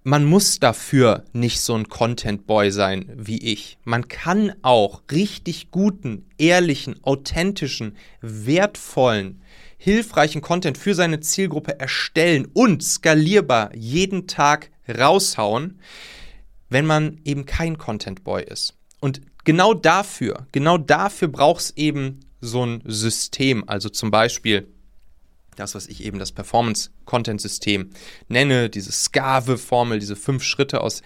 man 0.07 0.23
muss 0.23 0.59
dafür 0.59 1.25
nicht 1.33 1.61
so 1.61 1.73
ein 1.73 1.89
Content 1.89 2.45
Boy 2.45 2.69
sein 2.69 3.11
wie 3.15 3.39
ich. 3.39 3.79
Man 3.85 4.07
kann 4.07 4.53
auch 4.61 5.01
richtig 5.11 5.71
guten, 5.71 6.29
ehrlichen, 6.37 7.03
authentischen, 7.03 7.97
wertvollen, 8.21 9.41
hilfreichen 9.79 10.41
Content 10.41 10.77
für 10.77 10.93
seine 10.93 11.21
Zielgruppe 11.21 11.79
erstellen 11.79 12.47
und 12.53 12.83
skalierbar 12.83 13.75
jeden 13.75 14.27
Tag 14.27 14.69
raushauen, 14.87 15.79
wenn 16.69 16.85
man 16.85 17.19
eben 17.25 17.47
kein 17.47 17.79
Content 17.79 18.23
Boy 18.23 18.43
ist. 18.43 18.75
Und 18.99 19.21
genau 19.43 19.73
dafür, 19.73 20.45
genau 20.51 20.77
dafür 20.77 21.29
braucht 21.29 21.61
es 21.61 21.77
eben 21.77 22.19
so 22.41 22.63
ein 22.63 22.83
System. 22.85 23.67
Also 23.67 23.89
zum 23.89 24.11
Beispiel 24.11 24.67
das, 25.55 25.75
was 25.75 25.87
ich 25.87 26.03
eben 26.03 26.19
das 26.19 26.31
Performance-Content-System 26.31 27.89
nenne, 28.27 28.69
diese 28.69 28.91
Skave-Formel, 28.91 29.99
diese 29.99 30.15
fünf 30.15 30.43
Schritte, 30.43 30.81
aus, 30.81 31.01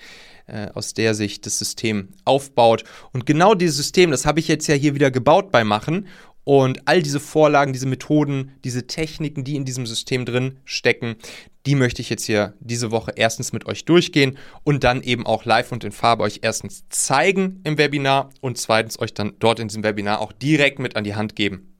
äh, 0.48 0.68
aus 0.74 0.94
der 0.94 1.14
sich 1.14 1.42
das 1.42 1.60
System 1.60 2.10
aufbaut. 2.26 2.84
Und 3.12 3.26
genau 3.26 3.54
dieses 3.54 3.78
System, 3.78 4.12
das 4.12 4.26
habe 4.26 4.40
ich 4.40 4.48
jetzt 4.48 4.68
ja 4.68 4.76
hier 4.76 4.96
wieder 4.96 5.12
gebaut 5.12 5.52
bei 5.52 5.64
Machen. 5.64 6.08
Und 6.44 6.88
all 6.88 7.04
diese 7.04 7.20
Vorlagen, 7.20 7.74
diese 7.74 7.86
Methoden, 7.86 8.54
diese 8.64 8.88
Techniken, 8.88 9.44
die 9.44 9.56
in 9.56 9.66
diesem 9.66 9.86
System 9.86 10.26
drin 10.26 10.58
stecken, 10.66 11.18
die 11.66 11.76
möchte 11.76 12.02
ich 12.02 12.10
jetzt 12.10 12.24
hier 12.24 12.56
diese 12.60 12.90
Woche 12.90 13.12
erstens 13.16 13.54
mit 13.54 13.68
euch 13.68 13.86
durchgehen 13.86 14.38
und 14.64 14.84
dann 14.84 15.04
eben 15.04 15.28
auch 15.28 15.46
live 15.46 15.72
und 15.72 15.84
in 15.84 15.92
Farbe 15.92 16.24
euch 16.24 16.40
erstens 16.42 16.86
zeigen 16.90 17.62
im 17.66 17.78
Webinar 17.78 18.32
und 18.42 18.58
zweitens 18.58 18.98
euch 19.00 19.14
dann 19.14 19.34
dort 19.38 19.60
in 19.60 19.68
diesem 19.68 19.84
Webinar 19.84 20.22
auch 20.22 20.32
direkt 20.32 20.80
mit 20.80 20.96
an 20.96 21.04
die 21.04 21.14
Hand 21.14 21.36
geben, 21.36 21.76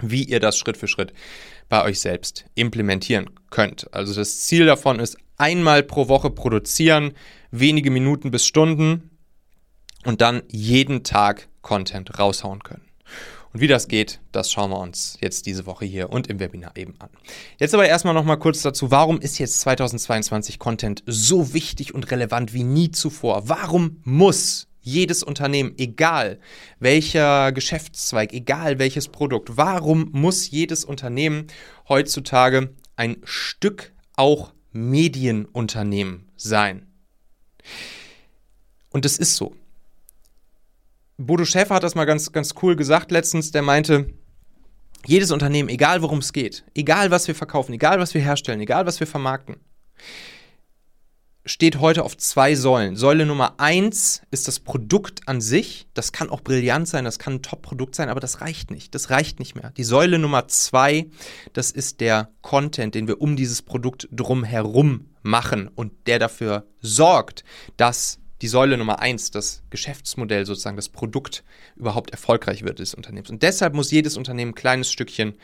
wie 0.00 0.22
ihr 0.22 0.40
das 0.40 0.56
Schritt 0.56 0.78
für 0.78 0.88
Schritt 0.88 1.12
bei 1.68 1.84
euch 1.84 2.00
selbst 2.00 2.46
implementieren 2.54 3.30
könnt. 3.50 3.92
Also 3.92 4.14
das 4.14 4.40
Ziel 4.40 4.66
davon 4.66 5.00
ist, 5.00 5.16
einmal 5.36 5.82
pro 5.82 6.08
Woche 6.08 6.30
produzieren, 6.30 7.12
wenige 7.50 7.90
Minuten 7.90 8.30
bis 8.30 8.46
Stunden 8.46 9.10
und 10.04 10.20
dann 10.20 10.42
jeden 10.48 11.04
Tag 11.04 11.48
Content 11.62 12.18
raushauen 12.18 12.62
können. 12.62 12.88
Und 13.52 13.60
wie 13.60 13.66
das 13.66 13.88
geht, 13.88 14.20
das 14.30 14.52
schauen 14.52 14.70
wir 14.70 14.78
uns 14.78 15.16
jetzt 15.20 15.46
diese 15.46 15.64
Woche 15.64 15.86
hier 15.86 16.10
und 16.10 16.26
im 16.26 16.38
Webinar 16.38 16.76
eben 16.76 16.94
an. 16.98 17.08
Jetzt 17.58 17.74
aber 17.74 17.88
erstmal 17.88 18.14
nochmal 18.14 18.38
kurz 18.38 18.60
dazu, 18.60 18.90
warum 18.90 19.20
ist 19.20 19.38
jetzt 19.38 19.60
2022 19.60 20.58
Content 20.58 21.02
so 21.06 21.54
wichtig 21.54 21.94
und 21.94 22.10
relevant 22.10 22.52
wie 22.52 22.64
nie 22.64 22.90
zuvor? 22.90 23.48
Warum 23.48 24.00
muss 24.04 24.67
jedes 24.88 25.22
Unternehmen, 25.22 25.74
egal 25.76 26.38
welcher 26.80 27.52
Geschäftszweig, 27.52 28.32
egal 28.32 28.78
welches 28.78 29.08
Produkt, 29.08 29.56
warum 29.56 30.08
muss 30.12 30.50
jedes 30.50 30.84
Unternehmen 30.84 31.46
heutzutage 31.88 32.74
ein 32.96 33.18
Stück 33.24 33.92
auch 34.16 34.52
Medienunternehmen 34.72 36.28
sein? 36.36 36.86
Und 38.90 39.04
es 39.04 39.18
ist 39.18 39.36
so. 39.36 39.54
Bodo 41.18 41.44
Schäfer 41.44 41.74
hat 41.74 41.82
das 41.82 41.94
mal 41.94 42.04
ganz, 42.04 42.32
ganz 42.32 42.54
cool 42.62 42.76
gesagt 42.76 43.10
letztens, 43.10 43.50
der 43.50 43.62
meinte, 43.62 44.14
jedes 45.06 45.30
Unternehmen, 45.30 45.68
egal 45.68 46.02
worum 46.02 46.18
es 46.18 46.32
geht, 46.32 46.64
egal 46.74 47.10
was 47.10 47.28
wir 47.28 47.34
verkaufen, 47.34 47.72
egal 47.74 47.98
was 47.98 48.14
wir 48.14 48.20
herstellen, 48.20 48.60
egal 48.60 48.86
was 48.86 49.00
wir 49.00 49.06
vermarkten, 49.06 49.56
steht 51.48 51.80
heute 51.80 52.04
auf 52.04 52.16
zwei 52.16 52.54
Säulen. 52.54 52.94
Säule 52.94 53.26
Nummer 53.26 53.54
eins 53.58 54.22
ist 54.30 54.48
das 54.48 54.60
Produkt 54.60 55.26
an 55.26 55.40
sich. 55.40 55.88
Das 55.94 56.12
kann 56.12 56.30
auch 56.30 56.42
brillant 56.42 56.86
sein, 56.86 57.04
das 57.04 57.18
kann 57.18 57.34
ein 57.34 57.42
Top-Produkt 57.42 57.94
sein, 57.94 58.08
aber 58.10 58.20
das 58.20 58.40
reicht 58.40 58.70
nicht. 58.70 58.94
Das 58.94 59.10
reicht 59.10 59.38
nicht 59.38 59.54
mehr. 59.54 59.72
Die 59.76 59.84
Säule 59.84 60.18
Nummer 60.18 60.48
zwei, 60.48 61.06
das 61.54 61.70
ist 61.70 62.00
der 62.00 62.30
Content, 62.42 62.94
den 62.94 63.08
wir 63.08 63.20
um 63.20 63.34
dieses 63.34 63.62
Produkt 63.62 64.08
drumherum 64.12 65.06
machen 65.22 65.68
und 65.68 65.92
der 66.06 66.18
dafür 66.18 66.66
sorgt, 66.80 67.44
dass 67.76 68.18
die 68.42 68.48
Säule 68.48 68.76
Nummer 68.76 69.00
eins, 69.00 69.30
das 69.30 69.62
Geschäftsmodell 69.70 70.46
sozusagen, 70.46 70.76
das 70.76 70.88
Produkt 70.88 71.44
überhaupt 71.76 72.10
erfolgreich 72.10 72.62
wird 72.62 72.78
des 72.78 72.94
Unternehmens. 72.94 73.30
Und 73.30 73.42
deshalb 73.42 73.74
muss 73.74 73.90
jedes 73.90 74.16
Unternehmen 74.16 74.52
ein 74.52 74.54
kleines 74.54 74.92
Stückchen 74.92 75.34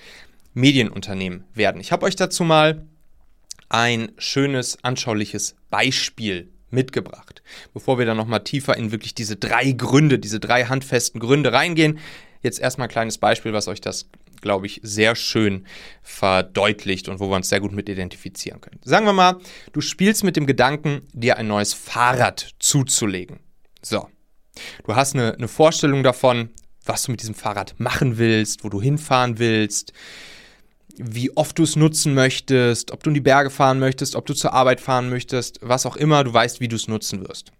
Medienunternehmen 0.52 1.44
werden. 1.54 1.80
Ich 1.80 1.90
habe 1.90 2.06
euch 2.06 2.14
dazu 2.14 2.44
mal 2.44 2.86
ein 3.68 4.12
schönes, 4.18 4.82
anschauliches 4.82 5.56
Beispiel 5.70 6.50
mitgebracht. 6.70 7.42
Bevor 7.72 7.98
wir 7.98 8.06
dann 8.06 8.16
nochmal 8.16 8.44
tiefer 8.44 8.76
in 8.76 8.92
wirklich 8.92 9.14
diese 9.14 9.36
drei 9.36 9.72
Gründe, 9.72 10.18
diese 10.18 10.40
drei 10.40 10.64
handfesten 10.64 11.20
Gründe 11.20 11.52
reingehen, 11.52 11.98
jetzt 12.42 12.60
erstmal 12.60 12.88
ein 12.88 12.92
kleines 12.92 13.18
Beispiel, 13.18 13.52
was 13.52 13.68
euch 13.68 13.80
das, 13.80 14.08
glaube 14.40 14.66
ich, 14.66 14.80
sehr 14.82 15.16
schön 15.16 15.66
verdeutlicht 16.02 17.08
und 17.08 17.20
wo 17.20 17.30
wir 17.30 17.36
uns 17.36 17.48
sehr 17.48 17.60
gut 17.60 17.72
mit 17.72 17.88
identifizieren 17.88 18.60
können. 18.60 18.80
Sagen 18.84 19.06
wir 19.06 19.12
mal, 19.12 19.38
du 19.72 19.80
spielst 19.80 20.24
mit 20.24 20.36
dem 20.36 20.46
Gedanken, 20.46 21.08
dir 21.12 21.38
ein 21.38 21.46
neues 21.46 21.72
Fahrrad 21.72 22.54
zuzulegen. 22.58 23.40
So. 23.80 24.08
Du 24.84 24.94
hast 24.94 25.14
eine, 25.14 25.34
eine 25.34 25.48
Vorstellung 25.48 26.02
davon, 26.02 26.50
was 26.84 27.04
du 27.04 27.12
mit 27.12 27.22
diesem 27.22 27.34
Fahrrad 27.34 27.74
machen 27.78 28.18
willst, 28.18 28.62
wo 28.62 28.68
du 28.68 28.80
hinfahren 28.80 29.38
willst, 29.38 29.92
wie 30.96 31.36
oft 31.36 31.58
du 31.58 31.62
es 31.62 31.76
nutzen 31.76 32.14
möchtest, 32.14 32.92
ob 32.92 33.02
du 33.02 33.10
in 33.10 33.14
die 33.14 33.20
Berge 33.20 33.50
fahren 33.50 33.78
möchtest, 33.78 34.16
ob 34.16 34.26
du 34.26 34.34
zur 34.34 34.52
Arbeit 34.52 34.80
fahren 34.80 35.10
möchtest, 35.10 35.58
was 35.62 35.86
auch 35.86 35.96
immer, 35.96 36.24
du 36.24 36.32
weißt, 36.32 36.60
wie 36.60 36.68
du 36.68 36.76
es 36.76 36.88
nutzen 36.88 37.26
wirst. 37.26 37.52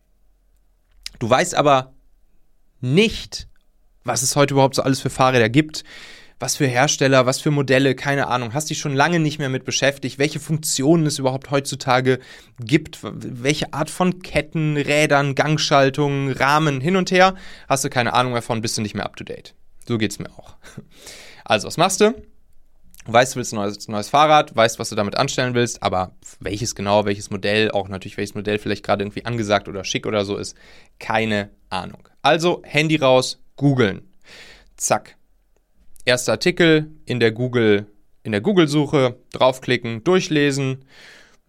Du 1.19 1.29
weißt 1.29 1.55
aber 1.55 1.95
nicht, 2.81 3.49
was 4.05 4.23
es 4.23 4.37
heute 4.37 4.55
überhaupt 4.55 4.75
so 4.75 4.83
alles 4.83 5.01
für 5.01 5.11
Fahrräder 5.11 5.49
gibt, 5.49 5.85
was 6.39 6.57
für 6.57 6.67
Hersteller, 6.67 7.27
was 7.27 7.41
für 7.41 7.51
Modelle, 7.51 7.95
keine 7.95 8.27
Ahnung, 8.27 8.53
hast 8.53 8.69
dich 8.69 8.79
schon 8.79 8.95
lange 8.95 9.21
nicht 9.21 9.39
mehr 9.39 9.49
mit 9.49 9.65
beschäftigt, 9.65 10.19
welche 10.19 10.41
Funktionen 10.41 11.07
es 11.07 11.19
überhaupt 11.19 11.51
heutzutage 11.51 12.19
gibt, 12.59 12.99
welche 13.03 13.73
Art 13.73 13.89
von 13.89 14.21
Ketten, 14.21 14.77
Rädern, 14.77 15.35
Gangschaltungen, 15.35 16.33
Rahmen 16.33 16.81
hin 16.81 16.97
und 16.97 17.11
her, 17.11 17.35
hast 17.69 17.85
du 17.85 17.91
keine 17.91 18.13
Ahnung 18.13 18.35
davon, 18.35 18.61
bist 18.61 18.77
du 18.77 18.83
nicht 18.83 18.95
mehr 18.95 19.07
up 19.07 19.17
to 19.17 19.25
date. 19.25 19.55
So 19.89 19.97
geht 19.99 20.11
es 20.11 20.19
mir 20.19 20.31
auch. 20.31 20.57
Also, 21.47 21.67
was 21.67 21.77
machst 21.77 22.01
du? 22.01 22.15
Weißt, 23.07 23.35
du 23.35 23.37
willst 23.39 23.53
ein 23.53 23.57
neues, 23.57 23.89
neues 23.89 24.09
Fahrrad, 24.09 24.55
weißt, 24.55 24.79
was 24.79 24.89
du 24.89 24.97
damit 24.97 25.17
anstellen 25.17 25.55
willst, 25.55 25.83
aber 25.83 26.15
welches 26.41 26.75
genau, 26.75 27.05
welches 27.05 27.31
Modell, 27.31 27.71
auch 27.71 27.89
natürlich 27.89 28.17
welches 28.17 28.35
Modell 28.35 28.59
vielleicht 28.59 28.85
gerade 28.85 29.05
irgendwie 29.05 29.25
angesagt 29.25 29.69
oder 29.69 29.85
schick 29.85 30.07
oder 30.07 30.25
so 30.25 30.37
ist, 30.37 30.57
keine 30.99 31.51
Ahnung. 31.71 32.09
Also 32.23 32.63
Handy 32.65 32.97
raus, 32.97 33.41
googeln. 33.57 34.03
Zack. 34.77 35.17
Erster 36.05 36.33
Artikel 36.33 36.91
in 37.07 37.21
der 37.21 37.33
Google 37.33 37.87
in 38.25 38.33
der 38.33 38.41
Google-Suche, 38.41 39.17
draufklicken, 39.33 40.03
durchlesen, 40.03 40.87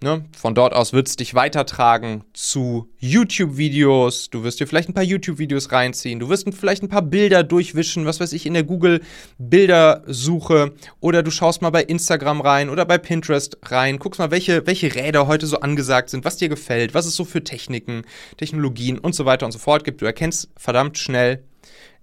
Ne? 0.05 0.23
Von 0.37 0.53
dort 0.53 0.75
aus 0.75 0.93
wird 0.93 1.07
es 1.07 1.15
dich 1.15 1.33
weitertragen 1.33 2.23
zu 2.31 2.91
YouTube-Videos. 2.99 4.29
Du 4.29 4.43
wirst 4.43 4.59
dir 4.59 4.67
vielleicht 4.67 4.87
ein 4.87 4.93
paar 4.93 5.01
YouTube-Videos 5.01 5.71
reinziehen. 5.71 6.19
Du 6.19 6.29
wirst 6.29 6.47
vielleicht 6.53 6.83
ein 6.83 6.89
paar 6.89 7.01
Bilder 7.01 7.41
durchwischen, 7.41 8.05
was 8.05 8.19
weiß 8.19 8.33
ich, 8.33 8.45
in 8.45 8.53
der 8.53 8.65
Google-Bildersuche. 8.65 10.75
Oder 10.99 11.23
du 11.23 11.31
schaust 11.31 11.63
mal 11.63 11.71
bei 11.71 11.81
Instagram 11.81 12.41
rein 12.41 12.69
oder 12.69 12.85
bei 12.85 12.99
Pinterest 12.99 13.57
rein. 13.63 13.97
Guckst 13.97 14.19
mal, 14.19 14.29
welche, 14.29 14.67
welche 14.67 14.93
Räder 14.93 15.25
heute 15.25 15.47
so 15.47 15.61
angesagt 15.61 16.11
sind, 16.11 16.23
was 16.23 16.37
dir 16.37 16.49
gefällt, 16.49 16.93
was 16.93 17.07
es 17.07 17.15
so 17.15 17.25
für 17.25 17.43
Techniken, 17.43 18.03
Technologien 18.37 18.99
und 18.99 19.15
so 19.15 19.25
weiter 19.25 19.47
und 19.47 19.53
so 19.53 19.57
fort 19.57 19.83
gibt. 19.83 20.03
Du 20.03 20.05
erkennst 20.05 20.49
verdammt 20.55 20.99
schnell, 20.99 21.45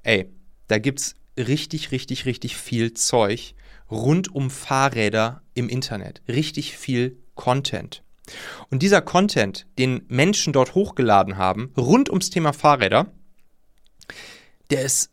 ey, 0.03 0.27
da 0.67 0.81
gibt's 0.81 1.15
richtig, 1.39 1.93
richtig, 1.93 2.27
richtig 2.27 2.57
viel 2.57 2.95
Zeug 2.95 3.55
rund 3.93 4.35
um 4.35 4.51
Fahrräder 4.51 5.43
im 5.55 5.69
Internet. 5.69 6.21
Richtig 6.27 6.77
viel 6.77 7.22
Content. 7.35 8.03
Und 8.71 8.83
dieser 8.83 9.03
Content, 9.03 9.67
den 9.79 10.05
Menschen 10.09 10.53
dort 10.53 10.75
hochgeladen 10.75 11.37
haben, 11.37 11.73
rund 11.77 12.09
ums 12.09 12.31
Thema 12.31 12.53
Fahrräder, 12.53 13.13
der 14.71 14.83
ist 14.83 15.11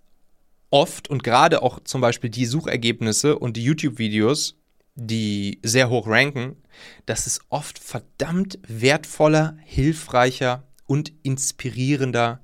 oft 0.69 1.09
und 1.09 1.23
gerade 1.23 1.61
auch 1.61 1.79
zum 1.83 2.01
Beispiel 2.01 2.29
die 2.29 2.45
Suchergebnisse 2.45 3.37
und 3.37 3.57
die 3.57 3.63
YouTube-Videos, 3.63 4.55
die 4.95 5.59
sehr 5.63 5.89
hoch 5.89 6.07
ranken, 6.07 6.57
das 7.05 7.27
ist 7.27 7.41
oft 7.49 7.79
verdammt 7.79 8.59
wertvoller, 8.67 9.57
hilfreicher 9.63 10.63
und 10.85 11.11
inspirierender 11.23 12.41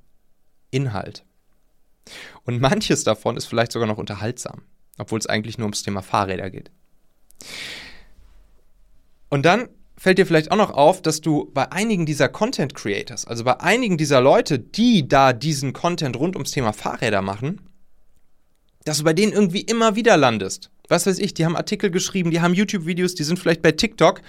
Inhalt. 0.71 1.25
Und 2.43 2.61
manches 2.61 3.03
davon 3.03 3.37
ist 3.37 3.45
vielleicht 3.45 3.71
sogar 3.71 3.87
noch 3.87 3.97
unterhaltsam, 3.97 4.63
obwohl 4.97 5.19
es 5.19 5.27
eigentlich 5.27 5.57
nur 5.57 5.65
ums 5.65 5.83
Thema 5.83 6.01
Fahrräder 6.01 6.49
geht. 6.49 6.71
Und 9.29 9.45
dann 9.45 9.69
fällt 9.97 10.17
dir 10.17 10.25
vielleicht 10.25 10.51
auch 10.51 10.57
noch 10.57 10.71
auf, 10.71 11.01
dass 11.01 11.21
du 11.21 11.51
bei 11.53 11.71
einigen 11.71 12.05
dieser 12.05 12.29
Content 12.29 12.75
Creators, 12.75 13.25
also 13.25 13.43
bei 13.43 13.59
einigen 13.59 13.97
dieser 13.97 14.21
Leute, 14.21 14.59
die 14.59 15.07
da 15.07 15.33
diesen 15.33 15.73
Content 15.73 16.17
rund 16.17 16.35
ums 16.35 16.51
Thema 16.51 16.73
Fahrräder 16.73 17.21
machen, 17.21 17.61
dass 18.83 18.99
du 18.99 19.03
bei 19.03 19.13
denen 19.13 19.33
irgendwie 19.33 19.61
immer 19.61 19.95
wieder 19.95 20.17
landest. 20.17 20.69
Was 20.89 21.07
weiß 21.07 21.19
ich, 21.19 21.33
die 21.33 21.45
haben 21.45 21.55
Artikel 21.55 21.89
geschrieben, 21.89 22.29
die 22.31 22.41
haben 22.41 22.53
YouTube-Videos, 22.53 23.15
die 23.15 23.23
sind 23.23 23.39
vielleicht 23.39 23.61
bei 23.61 23.71
TikTok 23.71 24.21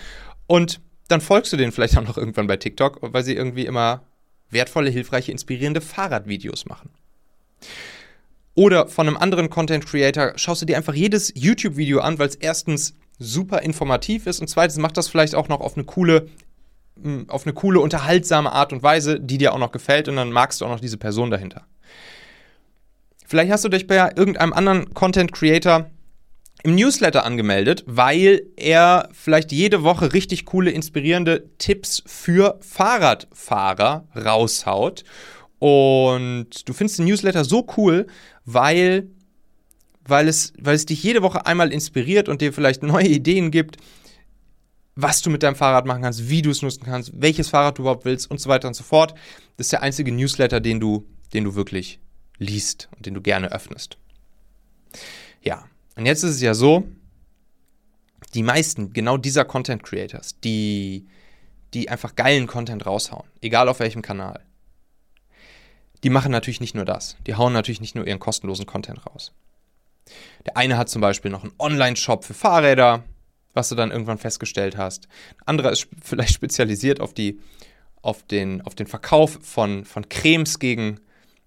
und 0.46 0.80
dann 1.08 1.20
folgst 1.20 1.52
du 1.52 1.56
denen 1.56 1.72
vielleicht 1.72 1.96
auch 1.98 2.04
noch 2.06 2.16
irgendwann 2.16 2.46
bei 2.46 2.56
TikTok, 2.56 2.98
weil 3.02 3.22
sie 3.22 3.34
irgendwie 3.34 3.66
immer 3.66 4.04
wertvolle, 4.50 4.90
hilfreiche, 4.90 5.32
inspirierende 5.32 5.80
Fahrradvideos 5.80 6.66
machen. 6.66 6.90
Oder 8.54 8.88
von 8.88 9.06
einem 9.06 9.18
anderen 9.18 9.50
Content 9.50 9.84
Creator 9.84 10.32
schaust 10.36 10.62
du 10.62 10.66
dir 10.66 10.78
einfach 10.78 10.94
jedes 10.94 11.32
YouTube-Video 11.34 12.00
an, 12.00 12.18
weil 12.18 12.28
es 12.28 12.36
erstens 12.36 12.94
super 13.18 13.62
informativ 13.62 14.26
ist 14.26 14.40
und 14.40 14.48
zweitens 14.48 14.78
macht 14.78 14.96
das 14.96 15.08
vielleicht 15.08 15.34
auch 15.34 15.48
noch 15.48 15.60
auf 15.60 15.76
eine 15.76 15.84
coole 15.84 16.28
hm, 17.02 17.28
auf 17.28 17.44
eine 17.44 17.52
coole, 17.52 17.80
unterhaltsame 17.80 18.52
Art 18.52 18.72
und 18.72 18.82
Weise, 18.82 19.20
die 19.20 19.38
dir 19.38 19.52
auch 19.52 19.58
noch 19.58 19.72
gefällt 19.72 20.08
und 20.08 20.16
dann 20.16 20.32
magst 20.32 20.60
du 20.60 20.64
auch 20.64 20.70
noch 20.70 20.80
diese 20.80 20.96
Person 20.96 21.30
dahinter. 21.30 21.66
Vielleicht 23.26 23.50
hast 23.50 23.64
du 23.64 23.68
dich 23.68 23.86
bei 23.86 23.96
irgendeinem 24.16 24.52
anderen 24.52 24.94
Content 24.94 25.32
Creator 25.32 25.90
im 26.62 26.74
Newsletter 26.74 27.24
angemeldet, 27.24 27.84
weil 27.86 28.42
er 28.56 29.08
vielleicht 29.12 29.52
jede 29.52 29.82
Woche 29.82 30.12
richtig 30.12 30.46
coole, 30.46 30.70
inspirierende 30.70 31.50
Tipps 31.58 32.02
für 32.06 32.58
Fahrradfahrer 32.60 34.06
raushaut. 34.16 35.04
Und 35.58 36.68
du 36.68 36.72
findest 36.72 36.98
den 36.98 37.06
Newsletter 37.06 37.44
so 37.44 37.66
cool, 37.76 38.06
weil 38.44 39.08
weil 40.08 40.28
es, 40.28 40.52
weil 40.58 40.74
es 40.74 40.86
dich 40.86 41.02
jede 41.02 41.22
Woche 41.22 41.46
einmal 41.46 41.72
inspiriert 41.72 42.28
und 42.28 42.40
dir 42.40 42.52
vielleicht 42.52 42.82
neue 42.82 43.08
Ideen 43.08 43.50
gibt, 43.50 43.76
was 44.94 45.20
du 45.20 45.30
mit 45.30 45.42
deinem 45.42 45.56
Fahrrad 45.56 45.86
machen 45.86 46.02
kannst, 46.02 46.28
wie 46.28 46.42
du 46.42 46.50
es 46.50 46.62
nutzen 46.62 46.84
kannst, 46.84 47.12
welches 47.14 47.48
Fahrrad 47.48 47.78
du 47.78 47.82
überhaupt 47.82 48.04
willst 48.04 48.30
und 48.30 48.40
so 48.40 48.48
weiter 48.48 48.66
und 48.66 48.74
so 48.74 48.82
fort. 48.82 49.14
Das 49.56 49.66
ist 49.66 49.72
der 49.72 49.82
einzige 49.82 50.10
Newsletter, 50.10 50.60
den 50.60 50.80
du, 50.80 51.06
den 51.34 51.44
du 51.44 51.54
wirklich 51.54 52.00
liest 52.38 52.88
und 52.96 53.06
den 53.06 53.14
du 53.14 53.20
gerne 53.20 53.52
öffnest. 53.52 53.98
Ja, 55.42 55.66
und 55.96 56.06
jetzt 56.06 56.22
ist 56.22 56.36
es 56.36 56.40
ja 56.40 56.54
so, 56.54 56.84
die 58.34 58.42
meisten 58.42 58.92
genau 58.92 59.16
dieser 59.18 59.44
Content 59.44 59.82
Creators, 59.82 60.40
die, 60.40 61.06
die 61.74 61.88
einfach 61.88 62.14
geilen 62.14 62.46
Content 62.46 62.86
raushauen, 62.86 63.28
egal 63.40 63.68
auf 63.68 63.80
welchem 63.80 64.02
Kanal, 64.02 64.44
die 66.04 66.10
machen 66.10 66.32
natürlich 66.32 66.60
nicht 66.60 66.74
nur 66.74 66.84
das. 66.84 67.16
Die 67.26 67.34
hauen 67.34 67.52
natürlich 67.52 67.80
nicht 67.80 67.94
nur 67.94 68.06
ihren 68.06 68.18
kostenlosen 68.18 68.66
Content 68.66 69.06
raus. 69.06 69.32
Der 70.46 70.56
eine 70.56 70.78
hat 70.78 70.88
zum 70.88 71.00
Beispiel 71.00 71.30
noch 71.30 71.42
einen 71.42 71.54
Online-Shop 71.58 72.24
für 72.24 72.34
Fahrräder, 72.34 73.04
was 73.54 73.68
du 73.68 73.74
dann 73.74 73.90
irgendwann 73.90 74.18
festgestellt 74.18 74.76
hast. 74.76 75.08
Ein 75.38 75.48
anderer 75.48 75.72
ist 75.72 75.88
vielleicht 76.02 76.34
spezialisiert 76.34 77.00
auf, 77.00 77.14
die, 77.14 77.40
auf, 78.02 78.22
den, 78.22 78.62
auf 78.62 78.74
den 78.74 78.86
Verkauf 78.86 79.38
von, 79.42 79.84
von 79.84 80.08
Cremes 80.08 80.58
gegen, 80.58 81.00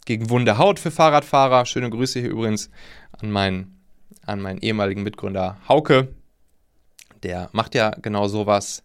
gegen 0.05 0.29
wunde 0.29 0.57
Haut 0.57 0.79
für 0.79 0.91
Fahrradfahrer. 0.91 1.65
Schöne 1.65 1.89
Grüße 1.89 2.19
hier 2.19 2.29
übrigens 2.29 2.69
an 3.11 3.31
meinen, 3.31 3.81
an 4.25 4.41
meinen 4.41 4.59
ehemaligen 4.59 5.03
Mitgründer 5.03 5.57
Hauke. 5.67 6.09
Der 7.23 7.49
macht 7.51 7.75
ja 7.75 7.91
genau 8.01 8.27
sowas 8.27 8.83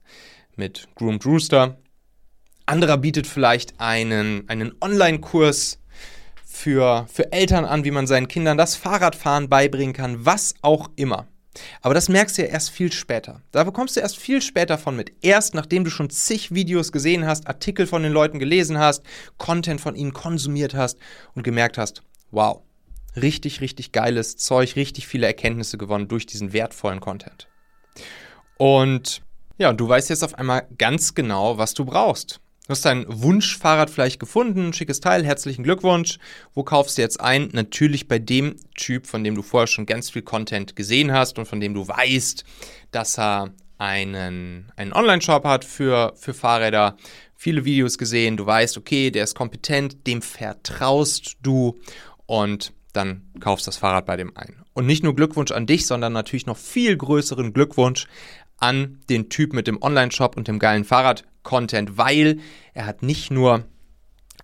mit 0.56 0.88
Groomed 0.96 1.24
Rooster. 1.24 1.78
Anderer 2.66 2.96
bietet 2.96 3.26
vielleicht 3.26 3.78
einen, 3.78 4.48
einen 4.48 4.72
Online-Kurs 4.80 5.78
für, 6.54 7.06
für 7.12 7.32
Eltern 7.32 7.64
an, 7.64 7.84
wie 7.84 7.90
man 7.90 8.06
seinen 8.06 8.28
Kindern 8.28 8.56
das 8.56 8.76
Fahrradfahren 8.76 9.48
beibringen 9.48 9.92
kann, 9.92 10.24
was 10.24 10.54
auch 10.62 10.88
immer. 10.96 11.26
Aber 11.82 11.94
das 11.94 12.08
merkst 12.08 12.38
du 12.38 12.42
ja 12.42 12.48
erst 12.48 12.70
viel 12.70 12.92
später. 12.92 13.40
Da 13.52 13.64
bekommst 13.64 13.96
du 13.96 14.00
erst 14.00 14.16
viel 14.18 14.40
später 14.40 14.78
von 14.78 14.96
mit. 14.96 15.12
Erst 15.20 15.54
nachdem 15.54 15.84
du 15.84 15.90
schon 15.90 16.10
zig 16.10 16.54
Videos 16.54 16.92
gesehen 16.92 17.26
hast, 17.26 17.46
Artikel 17.48 17.86
von 17.86 18.02
den 18.02 18.12
Leuten 18.12 18.38
gelesen 18.38 18.78
hast, 18.78 19.04
Content 19.36 19.80
von 19.80 19.94
ihnen 19.94 20.12
konsumiert 20.12 20.74
hast 20.74 20.98
und 21.34 21.42
gemerkt 21.42 21.76
hast, 21.76 22.02
wow, 22.30 22.62
richtig, 23.16 23.60
richtig 23.60 23.92
geiles 23.92 24.36
Zeug, 24.36 24.76
richtig 24.76 25.06
viele 25.06 25.26
Erkenntnisse 25.26 25.78
gewonnen 25.78 26.08
durch 26.08 26.26
diesen 26.26 26.52
wertvollen 26.52 27.00
Content. 27.00 27.48
Und 28.56 29.22
ja, 29.58 29.72
du 29.72 29.88
weißt 29.88 30.10
jetzt 30.10 30.24
auf 30.24 30.34
einmal 30.34 30.66
ganz 30.78 31.14
genau, 31.14 31.58
was 31.58 31.74
du 31.74 31.84
brauchst. 31.84 32.40
Du 32.66 32.70
hast 32.70 32.86
dein 32.86 33.04
Wunschfahrrad 33.06 33.90
vielleicht 33.90 34.18
gefunden, 34.18 34.72
schickes 34.72 35.00
Teil, 35.00 35.22
herzlichen 35.22 35.64
Glückwunsch. 35.64 36.18
Wo 36.54 36.62
kaufst 36.62 36.96
du 36.96 37.02
jetzt 37.02 37.20
ein? 37.20 37.50
Natürlich 37.52 38.08
bei 38.08 38.18
dem 38.18 38.56
Typ, 38.74 39.06
von 39.06 39.22
dem 39.22 39.34
du 39.34 39.42
vorher 39.42 39.66
schon 39.66 39.84
ganz 39.84 40.08
viel 40.08 40.22
Content 40.22 40.74
gesehen 40.74 41.12
hast 41.12 41.38
und 41.38 41.44
von 41.44 41.60
dem 41.60 41.74
du 41.74 41.86
weißt, 41.86 42.42
dass 42.90 43.18
er 43.18 43.52
einen, 43.76 44.72
einen 44.76 44.94
Online-Shop 44.94 45.44
hat 45.44 45.66
für, 45.66 46.14
für 46.16 46.32
Fahrräder, 46.32 46.96
viele 47.36 47.66
Videos 47.66 47.98
gesehen, 47.98 48.38
du 48.38 48.46
weißt, 48.46 48.78
okay, 48.78 49.10
der 49.10 49.24
ist 49.24 49.34
kompetent, 49.34 50.06
dem 50.06 50.22
vertraust 50.22 51.36
du 51.42 51.78
und 52.24 52.72
dann 52.94 53.28
kaufst 53.40 53.66
das 53.66 53.76
Fahrrad 53.76 54.06
bei 54.06 54.16
dem 54.16 54.34
ein. 54.38 54.64
Und 54.72 54.86
nicht 54.86 55.04
nur 55.04 55.14
Glückwunsch 55.14 55.50
an 55.50 55.66
dich, 55.66 55.86
sondern 55.86 56.14
natürlich 56.14 56.46
noch 56.46 56.56
viel 56.56 56.96
größeren 56.96 57.52
Glückwunsch 57.52 58.06
an 58.58 59.00
den 59.08 59.28
Typ 59.28 59.52
mit 59.52 59.66
dem 59.66 59.82
Online-Shop 59.82 60.36
und 60.36 60.48
dem 60.48 60.58
geilen 60.58 60.84
Fahrrad-Content, 60.84 61.98
weil 61.98 62.40
er 62.72 62.86
hat 62.86 63.02
nicht 63.02 63.30
nur 63.30 63.64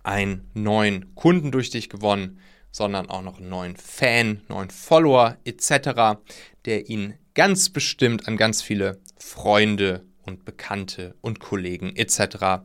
einen 0.03 0.49
neuen 0.53 1.13
Kunden 1.15 1.51
durch 1.51 1.69
dich 1.69 1.89
gewonnen, 1.89 2.39
sondern 2.71 3.09
auch 3.09 3.21
noch 3.21 3.39
einen 3.39 3.49
neuen 3.49 3.75
Fan, 3.75 4.41
neuen 4.47 4.69
Follower 4.69 5.37
etc., 5.43 6.19
der 6.65 6.89
ihn 6.89 7.15
ganz 7.33 7.69
bestimmt 7.69 8.27
an 8.27 8.37
ganz 8.37 8.61
viele 8.61 8.99
Freunde 9.17 10.05
und 10.23 10.45
Bekannte 10.45 11.15
und 11.21 11.39
Kollegen 11.39 11.95
etc. 11.95 12.63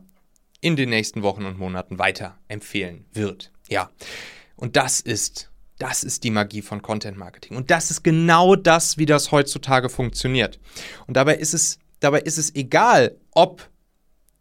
in 0.61 0.75
den 0.75 0.89
nächsten 0.89 1.23
Wochen 1.23 1.45
und 1.45 1.57
Monaten 1.57 1.99
weiter 1.99 2.37
empfehlen 2.47 3.05
wird. 3.13 3.51
Ja, 3.69 3.89
und 4.55 4.75
das 4.75 5.01
ist 5.01 5.51
das 5.79 6.03
ist 6.03 6.23
die 6.23 6.31
Magie 6.31 6.61
von 6.61 6.81
Content 6.81 7.17
Marketing. 7.17 7.55
Und 7.55 7.69
das 7.69 7.91
ist 7.91 8.03
genau 8.03 8.55
das, 8.55 8.97
wie 8.97 9.05
das 9.05 9.31
heutzutage 9.31 9.89
funktioniert. 9.89 10.59
Und 11.05 11.17
dabei 11.17 11.35
ist 11.35 11.53
es, 11.53 11.79
dabei 11.99 12.21
ist 12.21 12.37
es 12.37 12.55
egal, 12.55 13.17
ob 13.31 13.69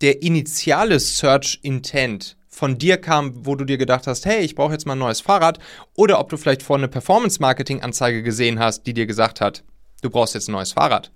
der 0.00 0.22
initiale 0.22 1.00
Search 1.00 1.58
Intent 1.62 2.36
von 2.48 2.78
dir 2.78 2.96
kam, 2.96 3.44
wo 3.44 3.54
du 3.54 3.64
dir 3.64 3.76
gedacht 3.76 4.06
hast, 4.06 4.24
hey, 4.24 4.40
ich 4.42 4.54
brauche 4.54 4.72
jetzt 4.72 4.86
mal 4.86 4.94
ein 4.94 4.98
neues 4.98 5.20
Fahrrad, 5.20 5.58
oder 5.94 6.18
ob 6.18 6.30
du 6.30 6.38
vielleicht 6.38 6.62
vor 6.62 6.76
eine 6.76 6.88
Performance-Marketing-Anzeige 6.88 8.22
gesehen 8.22 8.58
hast, 8.58 8.86
die 8.86 8.94
dir 8.94 9.06
gesagt 9.06 9.42
hat, 9.42 9.62
du 10.00 10.08
brauchst 10.08 10.34
jetzt 10.34 10.48
ein 10.48 10.52
neues 10.52 10.72
Fahrrad. 10.72 11.10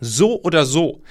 So 0.00 0.42
oder 0.42 0.66
so 0.66 1.02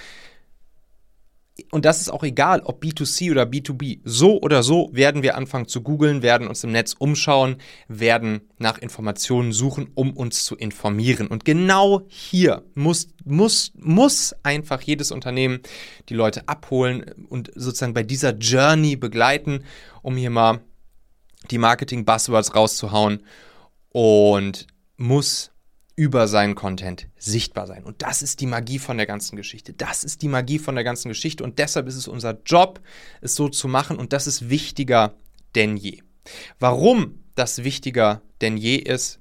und 1.70 1.86
das 1.86 2.02
ist 2.02 2.10
auch 2.10 2.24
egal, 2.24 2.62
ob 2.62 2.84
B2C 2.84 3.30
oder 3.30 3.44
B2B. 3.44 4.00
So 4.04 4.42
oder 4.42 4.64
so 4.64 4.90
werden 4.92 5.22
wir 5.22 5.38
anfangen 5.38 5.68
zu 5.68 5.82
googeln, 5.82 6.24
werden 6.24 6.48
uns 6.48 6.64
im 6.64 6.72
Netz 6.72 6.96
umschauen, 6.98 7.58
werden 7.88 8.42
nach 8.58 8.80
Informationen 8.80 9.52
suchen, 9.52 9.92
um 9.94 10.14
uns 10.18 10.46
zu 10.46 10.56
informieren. 10.56 11.28
Und 11.28 11.46
genau 11.46 12.02
hier 12.08 12.64
muss, 12.74 13.10
muss, 13.24 13.72
muss 13.76 14.36
einfach 14.42 14.82
jedes 14.82 15.12
Unternehmen 15.12 15.60
die 16.10 16.16
Leute 16.16 16.48
abholen 16.48 17.06
und 17.30 17.52
sozusagen 17.54 17.94
bei 17.94 18.04
dieser 18.04 18.36
Journey 18.36 18.96
begleiten, 18.96 19.64
um 20.02 20.18
hier 20.18 20.32
mal 20.32 20.60
die 21.52 21.60
Marketing-Buzzwords 21.60 22.56
rauszuhauen 22.56 23.22
und 23.90 24.66
muss 24.98 25.53
über 25.96 26.28
seinen 26.28 26.56
Content 26.56 27.08
sichtbar 27.18 27.68
sein. 27.68 27.84
Und 27.84 28.02
das 28.02 28.22
ist 28.22 28.42
die 28.42 28.48
Magie 28.48 28.80
von 28.80 28.98
der 28.98 29.06
ganzen 29.06 29.36
Geschichte. 29.36 29.74
Das 29.74 30.04
ist 30.04 30.22
die 30.22 30.28
Magie 30.28 30.60
von 30.60 30.76
der 30.76 30.84
ganzen 30.84 31.10
Geschichte. 31.10 31.44
Und 31.44 31.60
deshalb 31.60 31.88
ist 31.88 31.96
es 31.96 32.08
unser 32.08 32.40
Job, 32.46 32.82
es 33.22 33.36
so 33.36 33.48
zu 33.48 33.68
machen. 33.68 33.98
Und 33.98 34.12
das 34.12 34.26
ist 34.26 34.50
wichtiger 34.50 35.14
denn 35.56 35.78
je. 35.78 36.02
Warum 36.60 37.20
das 37.36 37.64
wichtiger 37.64 38.22
denn 38.42 38.58
je 38.58 38.76
ist, 38.76 39.20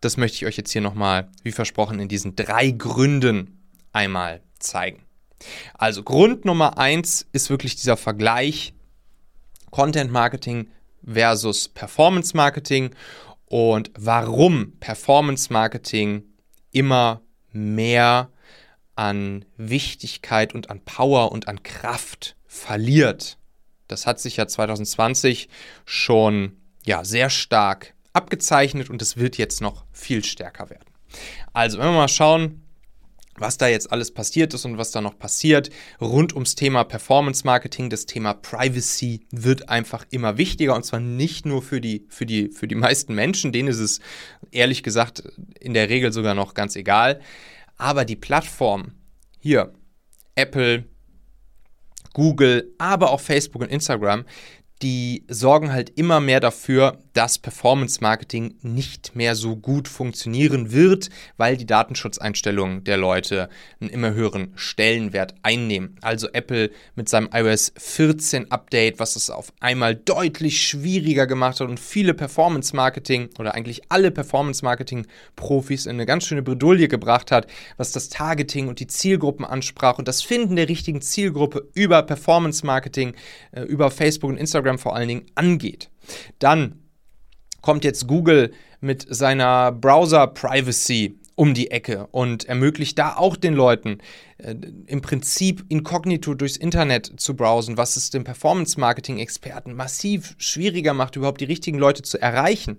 das 0.00 0.16
möchte 0.16 0.36
ich 0.36 0.46
euch 0.46 0.56
jetzt 0.56 0.72
hier 0.72 0.80
nochmal, 0.80 1.30
wie 1.42 1.52
versprochen, 1.52 2.00
in 2.00 2.08
diesen 2.08 2.36
drei 2.36 2.70
Gründen 2.70 3.58
einmal 3.92 4.42
zeigen. 4.58 5.04
Also 5.74 6.02
Grund 6.02 6.44
Nummer 6.44 6.78
eins 6.78 7.26
ist 7.32 7.50
wirklich 7.50 7.76
dieser 7.76 7.96
Vergleich 7.96 8.74
Content 9.70 10.10
Marketing 10.10 10.68
versus 11.04 11.68
Performance 11.68 12.36
Marketing 12.36 12.90
und 13.50 13.90
warum 13.98 14.78
Performance 14.78 15.52
Marketing 15.52 16.22
immer 16.70 17.20
mehr 17.52 18.30
an 18.94 19.44
Wichtigkeit 19.56 20.54
und 20.54 20.70
an 20.70 20.80
Power 20.84 21.32
und 21.32 21.48
an 21.48 21.64
Kraft 21.64 22.36
verliert. 22.46 23.38
Das 23.88 24.06
hat 24.06 24.20
sich 24.20 24.36
ja 24.36 24.46
2020 24.46 25.48
schon 25.84 26.58
ja, 26.86 27.04
sehr 27.04 27.28
stark 27.28 27.94
abgezeichnet 28.12 28.88
und 28.88 29.02
es 29.02 29.16
wird 29.16 29.36
jetzt 29.36 29.60
noch 29.60 29.84
viel 29.90 30.24
stärker 30.24 30.70
werden. 30.70 30.88
Also, 31.52 31.78
wenn 31.78 31.86
wir 31.86 31.92
mal 31.92 32.08
schauen, 32.08 32.62
was 33.40 33.58
da 33.58 33.68
jetzt 33.68 33.90
alles 33.90 34.12
passiert 34.12 34.54
ist 34.54 34.64
und 34.64 34.78
was 34.78 34.90
da 34.90 35.00
noch 35.00 35.18
passiert. 35.18 35.70
Rund 36.00 36.34
ums 36.34 36.54
Thema 36.54 36.84
Performance 36.84 37.44
Marketing, 37.44 37.90
das 37.90 38.06
Thema 38.06 38.34
Privacy 38.34 39.26
wird 39.30 39.68
einfach 39.68 40.06
immer 40.10 40.36
wichtiger 40.36 40.74
und 40.74 40.84
zwar 40.84 41.00
nicht 41.00 41.46
nur 41.46 41.62
für 41.62 41.80
die, 41.80 42.06
für 42.08 42.26
die, 42.26 42.50
für 42.50 42.68
die 42.68 42.74
meisten 42.74 43.14
Menschen, 43.14 43.52
denen 43.52 43.68
ist 43.68 43.78
es 43.78 44.00
ehrlich 44.50 44.82
gesagt 44.82 45.22
in 45.58 45.74
der 45.74 45.88
Regel 45.88 46.12
sogar 46.12 46.34
noch 46.34 46.54
ganz 46.54 46.76
egal, 46.76 47.20
aber 47.76 48.04
die 48.04 48.16
Plattform 48.16 48.92
hier, 49.38 49.72
Apple, 50.34 50.84
Google, 52.12 52.74
aber 52.78 53.10
auch 53.10 53.20
Facebook 53.20 53.62
und 53.62 53.70
Instagram, 53.70 54.24
die 54.82 55.24
sorgen 55.28 55.72
halt 55.72 55.90
immer 55.90 56.20
mehr 56.20 56.40
dafür, 56.40 57.02
dass 57.12 57.38
Performance 57.38 58.00
Marketing 58.00 58.54
nicht 58.62 59.16
mehr 59.16 59.34
so 59.34 59.56
gut 59.56 59.88
funktionieren 59.88 60.72
wird, 60.72 61.10
weil 61.36 61.56
die 61.56 61.66
Datenschutzeinstellungen 61.66 62.84
der 62.84 62.96
Leute 62.96 63.48
einen 63.80 63.90
immer 63.90 64.12
höheren 64.12 64.52
Stellenwert 64.54 65.34
einnehmen. 65.42 65.96
Also 66.02 66.28
Apple 66.32 66.70
mit 66.94 67.08
seinem 67.08 67.28
iOS 67.32 67.72
14 67.76 68.50
Update, 68.50 68.98
was 68.98 69.16
es 69.16 69.30
auf 69.30 69.52
einmal 69.60 69.94
deutlich 69.94 70.62
schwieriger 70.62 71.26
gemacht 71.26 71.60
hat 71.60 71.68
und 71.68 71.80
viele 71.80 72.14
Performance 72.14 72.74
Marketing 72.74 73.30
oder 73.38 73.54
eigentlich 73.54 73.82
alle 73.88 74.10
Performance 74.10 74.64
Marketing 74.64 75.06
Profis 75.36 75.86
in 75.86 75.92
eine 75.92 76.06
ganz 76.06 76.26
schöne 76.26 76.42
Bredouille 76.42 76.88
gebracht 76.88 77.32
hat, 77.32 77.46
was 77.76 77.92
das 77.92 78.08
Targeting 78.08 78.68
und 78.68 78.80
die 78.80 78.86
Zielgruppen 78.86 79.44
ansprach 79.44 79.98
und 79.98 80.08
das 80.08 80.22
Finden 80.22 80.56
der 80.56 80.68
richtigen 80.68 81.00
Zielgruppe 81.00 81.68
über 81.74 82.02
Performance 82.02 82.64
Marketing, 82.64 83.14
äh, 83.52 83.62
über 83.62 83.90
Facebook 83.90 84.30
und 84.30 84.36
Instagram 84.36 84.78
vor 84.78 84.94
allen 84.94 85.08
Dingen 85.08 85.26
angeht. 85.34 85.90
Dann 86.38 86.79
kommt 87.60 87.84
jetzt 87.84 88.06
Google 88.06 88.52
mit 88.80 89.06
seiner 89.08 89.72
Browser-Privacy 89.72 91.16
um 91.34 91.54
die 91.54 91.70
Ecke 91.70 92.06
und 92.10 92.44
ermöglicht 92.44 92.98
da 92.98 93.16
auch 93.16 93.34
den 93.34 93.54
Leuten 93.54 93.98
äh, 94.38 94.54
im 94.86 95.00
Prinzip 95.00 95.64
inkognito 95.70 96.34
durchs 96.34 96.58
Internet 96.58 97.12
zu 97.16 97.34
browsen, 97.34 97.78
was 97.78 97.96
es 97.96 98.10
den 98.10 98.24
Performance-Marketing-Experten 98.24 99.74
massiv 99.74 100.34
schwieriger 100.36 100.92
macht, 100.92 101.16
überhaupt 101.16 101.40
die 101.40 101.46
richtigen 101.46 101.78
Leute 101.78 102.02
zu 102.02 102.20
erreichen. 102.20 102.78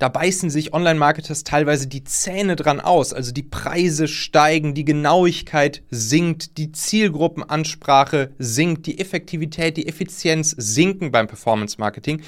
Da 0.00 0.08
beißen 0.08 0.50
sich 0.50 0.74
Online-Marketers 0.74 1.44
teilweise 1.44 1.86
die 1.86 2.02
Zähne 2.02 2.56
dran 2.56 2.80
aus. 2.80 3.12
Also 3.12 3.30
die 3.30 3.44
Preise 3.44 4.08
steigen, 4.08 4.74
die 4.74 4.84
Genauigkeit 4.84 5.82
sinkt, 5.90 6.58
die 6.58 6.72
Zielgruppenansprache 6.72 8.32
sinkt, 8.38 8.86
die 8.86 8.98
Effektivität, 8.98 9.76
die 9.76 9.86
Effizienz 9.86 10.50
sinken 10.58 11.12
beim 11.12 11.28
Performance-Marketing. 11.28 12.22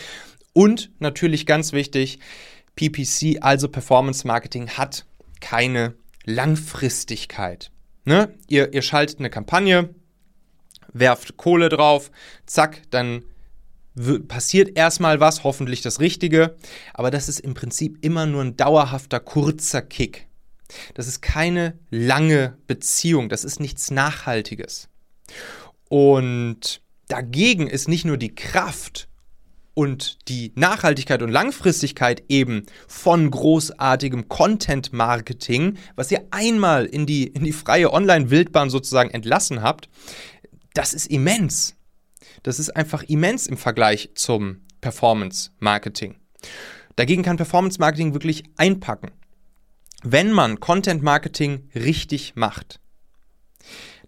Und 0.56 0.90
natürlich 1.00 1.44
ganz 1.44 1.74
wichtig, 1.74 2.18
PPC, 2.76 3.42
also 3.42 3.68
Performance 3.68 4.26
Marketing, 4.26 4.70
hat 4.70 5.04
keine 5.42 5.96
Langfristigkeit. 6.24 7.70
Ne? 8.06 8.34
Ihr, 8.48 8.72
ihr 8.72 8.80
schaltet 8.80 9.18
eine 9.18 9.28
Kampagne, 9.28 9.94
werft 10.94 11.36
Kohle 11.36 11.68
drauf, 11.68 12.10
zack, 12.46 12.80
dann 12.88 13.24
passiert 14.28 14.78
erstmal 14.78 15.20
was, 15.20 15.44
hoffentlich 15.44 15.82
das 15.82 16.00
Richtige, 16.00 16.56
aber 16.94 17.10
das 17.10 17.28
ist 17.28 17.40
im 17.40 17.52
Prinzip 17.52 17.98
immer 18.02 18.24
nur 18.24 18.42
ein 18.42 18.56
dauerhafter, 18.56 19.20
kurzer 19.20 19.82
Kick. 19.82 20.26
Das 20.94 21.06
ist 21.06 21.20
keine 21.20 21.78
lange 21.90 22.56
Beziehung, 22.66 23.28
das 23.28 23.44
ist 23.44 23.60
nichts 23.60 23.90
Nachhaltiges. 23.90 24.88
Und 25.90 26.80
dagegen 27.08 27.66
ist 27.66 27.88
nicht 27.88 28.06
nur 28.06 28.16
die 28.16 28.34
Kraft 28.34 29.10
und 29.76 30.26
die 30.28 30.52
Nachhaltigkeit 30.54 31.20
und 31.20 31.28
Langfristigkeit 31.28 32.24
eben 32.30 32.64
von 32.88 33.30
großartigem 33.30 34.26
Content 34.26 34.94
Marketing, 34.94 35.76
was 35.96 36.10
ihr 36.10 36.26
einmal 36.30 36.86
in 36.86 37.04
die, 37.04 37.26
in 37.26 37.44
die 37.44 37.52
freie 37.52 37.92
Online-Wildbahn 37.92 38.70
sozusagen 38.70 39.10
entlassen 39.10 39.60
habt, 39.60 39.90
das 40.72 40.94
ist 40.94 41.08
immens. 41.08 41.76
Das 42.42 42.58
ist 42.58 42.70
einfach 42.70 43.02
immens 43.02 43.46
im 43.46 43.58
Vergleich 43.58 44.08
zum 44.14 44.62
Performance 44.80 45.50
Marketing. 45.58 46.14
Dagegen 46.96 47.22
kann 47.22 47.36
Performance 47.36 47.78
Marketing 47.78 48.14
wirklich 48.14 48.44
einpacken. 48.56 49.10
Wenn 50.02 50.32
man 50.32 50.58
Content 50.58 51.02
Marketing 51.02 51.68
richtig 51.74 52.34
macht, 52.34 52.80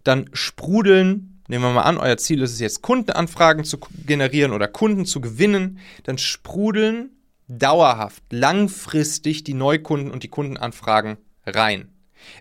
dann 0.03 0.31
sprudeln 0.33 1.28
Nehmen 1.49 1.63
wir 1.63 1.73
mal 1.73 1.81
an, 1.81 1.97
euer 1.97 2.17
Ziel 2.17 2.43
ist 2.43 2.53
es 2.53 2.59
jetzt, 2.59 2.83
Kundenanfragen 2.83 3.65
zu 3.65 3.79
generieren 4.05 4.53
oder 4.53 4.67
Kunden 4.67 5.05
zu 5.05 5.19
gewinnen. 5.19 5.79
Dann 6.03 6.19
sprudeln 6.19 7.09
dauerhaft, 7.47 8.21
langfristig 8.29 9.43
die 9.45 9.55
Neukunden 9.55 10.11
und 10.11 10.21
die 10.21 10.27
Kundenanfragen 10.27 11.17
rein. 11.47 11.91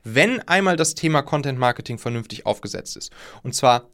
Wenn 0.04 0.46
einmal 0.46 0.76
das 0.76 0.94
Thema 0.94 1.22
Content 1.22 1.58
Marketing 1.58 1.96
vernünftig 1.96 2.44
aufgesetzt 2.44 2.98
ist. 2.98 3.10
Und 3.42 3.54
zwar 3.54 3.88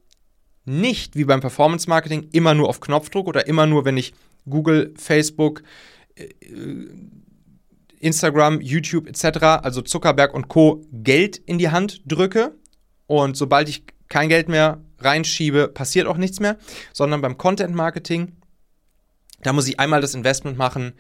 nicht 0.65 1.15
wie 1.15 1.25
beim 1.25 1.41
Performance 1.41 1.89
Marketing 1.89 2.29
immer 2.33 2.55
nur 2.55 2.69
auf 2.69 2.81
Knopfdruck 2.81 3.29
oder 3.29 3.47
immer 3.47 3.67
nur, 3.67 3.85
wenn 3.85 3.97
ich 3.97 4.15
Google, 4.51 4.95
Facebook, 4.97 5.63
äh, 6.17 6.29
Instagram, 8.01 8.61
YouTube 8.61 9.07
etc., 9.07 9.45
also 9.63 9.81
Zuckerberg 9.81 10.35
und 10.35 10.49
Co. 10.49 10.85
Geld 10.91 11.37
in 11.37 11.59
die 11.59 11.69
Hand 11.69 12.03
drücke 12.05 12.57
und 13.07 13.37
sobald 13.37 13.69
ich 13.69 13.85
kein 14.09 14.29
Geld 14.29 14.49
mehr 14.49 14.81
reinschiebe, 15.05 15.69
passiert 15.69 16.07
auch 16.07 16.17
nichts 16.17 16.41
mehr, 16.41 16.59
sondern 16.93 17.21
beim 17.21 17.39
Content 17.39 17.75
Marketing, 17.75 18.37
da 19.43 19.53
muss 19.53 19.69
ich 19.69 19.79
einmal 19.79 20.01
das 20.01 20.15
Investment 20.15 20.57
machen, 20.57 20.95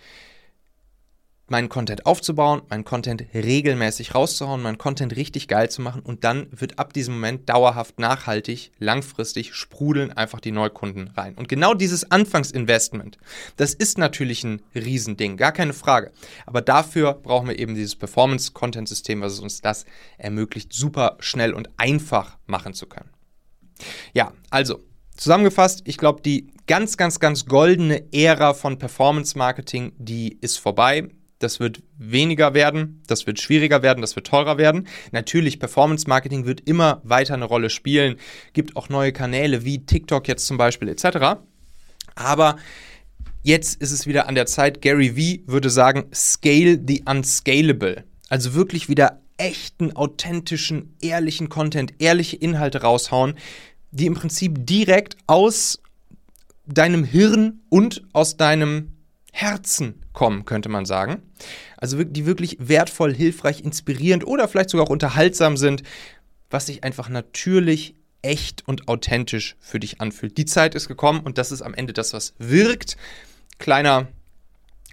meinen 1.47 1.69
Content 1.69 2.07
aufzubauen, 2.07 2.63
meinen 2.71 2.85
Content 2.85 3.25
regelmäßig 3.35 4.15
rauszuhauen, 4.15 4.63
meinen 4.63 4.79
Content 4.79 5.15
richtig 5.15 5.47
geil 5.47 5.71
zu 5.71 5.83
machen 5.83 6.01
und 6.01 6.25
dann 6.25 6.49
wird 6.51 6.79
ab 6.79 6.93
diesem 6.93 7.15
Moment 7.15 7.49
dauerhaft, 7.49 7.99
nachhaltig, 7.99 8.73
langfristig 8.79 9.55
sprudeln 9.55 10.11
einfach 10.13 10.41
die 10.41 10.53
Neukunden 10.53 11.09
rein. 11.09 11.35
Und 11.35 11.49
genau 11.49 11.75
dieses 11.75 12.11
Anfangsinvestment, 12.11 13.19
das 13.57 13.75
ist 13.75 13.99
natürlich 13.99 14.43
ein 14.45 14.63
Riesending, 14.75 15.37
gar 15.37 15.53
keine 15.53 15.75
Frage. 15.75 16.13
Aber 16.47 16.63
dafür 16.63 17.13
brauchen 17.13 17.49
wir 17.49 17.59
eben 17.59 17.75
dieses 17.75 17.97
Performance-Content-System, 17.97 19.21
was 19.21 19.39
uns 19.41 19.61
das 19.61 19.85
ermöglicht, 20.17 20.73
super 20.73 21.17
schnell 21.21 21.53
und 21.53 21.69
einfach 21.77 22.39
machen 22.47 22.73
zu 22.73 22.87
können. 22.87 23.14
Ja, 24.13 24.33
also 24.51 24.81
zusammengefasst, 25.17 25.83
ich 25.85 25.99
glaube, 25.99 26.23
die 26.23 26.49
ganz, 26.67 26.97
ganz, 26.97 27.21
ganz 27.21 27.47
goldene 27.47 28.13
Ära 28.13 28.55
von 28.55 28.79
Performance 28.79 29.37
Marketing, 29.37 29.93
die 29.99 30.39
ist 30.41 30.59
vorbei. 30.59 31.09
Das 31.41 31.61
wird 31.61 31.83
weniger 31.99 32.55
werden, 32.55 33.03
das 33.07 33.27
wird 33.27 33.41
schwieriger 33.41 33.83
werden, 33.83 34.01
das 34.01 34.17
wird 34.17 34.27
teurer 34.27 34.57
werden. 34.57 34.87
Natürlich, 35.13 35.59
Performance 35.59 36.09
Marketing 36.09 36.47
wird 36.47 36.63
immer 36.63 37.03
weiter 37.05 37.35
eine 37.35 37.45
Rolle 37.45 37.71
spielen. 37.71 38.17
Gibt 38.53 38.77
auch 38.77 38.89
neue 38.89 39.13
Kanäle 39.13 39.65
wie 39.65 39.85
TikTok 39.85 40.27
jetzt 40.29 40.47
zum 40.47 40.57
Beispiel 40.57 40.89
etc. 40.89 41.41
Aber 42.15 42.57
jetzt 43.43 43.81
ist 43.83 43.93
es 43.93 44.07
wieder 44.07 44.29
an 44.29 44.37
der 44.37 44.47
Zeit. 44.47 44.81
Gary 44.81 45.17
Vee 45.17 45.43
würde 45.47 45.71
sagen, 45.71 46.07
scale 46.15 46.81
the 46.87 47.03
unscalable. 47.07 48.05
Also 48.31 48.55
wirklich 48.55 48.89
wieder 48.89 49.21
echten, 49.37 49.95
authentischen, 49.95 50.97
ehrlichen 51.01 51.49
Content, 51.49 51.95
ehrliche 51.99 52.37
Inhalte 52.37 52.83
raushauen, 52.83 53.35
die 53.95 54.07
im 54.07 54.15
Prinzip 54.15 54.67
direkt 54.67 55.17
aus 55.27 55.81
deinem 56.67 57.05
Hirn 57.05 57.61
und 57.69 58.03
aus 58.13 58.37
deinem 58.37 58.93
Herzen 59.33 60.03
kommen, 60.13 60.45
könnte 60.45 60.69
man 60.69 60.85
sagen. 60.85 61.23
Also 61.77 62.03
die 62.03 62.27
wirklich 62.27 62.57
wertvoll, 62.61 63.15
hilfreich, 63.15 63.61
inspirierend 63.63 64.27
oder 64.27 64.49
vielleicht 64.49 64.71
sogar 64.71 64.87
auch 64.87 64.91
unterhaltsam 64.91 65.57
sind, 65.57 65.83
was 66.51 66.67
sich 66.67 66.85
einfach 66.85 67.09
natürlich, 67.09 67.95
echt 68.23 68.67
und 68.67 68.89
authentisch 68.89 69.55
für 69.61 69.79
dich 69.79 70.01
anfühlt. 70.01 70.39
Die 70.39 70.47
Zeit 70.47 70.75
ist 70.75 70.89
gekommen 70.89 71.21
und 71.21 71.37
das 71.37 71.53
ist 71.53 71.61
am 71.61 71.75
Ende 71.75 71.93
das, 71.93 72.15
was 72.15 72.35
wirkt. 72.39 72.97
Kleiner, 73.59 74.09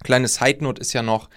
kleine 0.04 0.28
Side 0.28 0.64
Note 0.64 0.82
ist 0.82 0.92
ja 0.92 1.02
noch, 1.02 1.30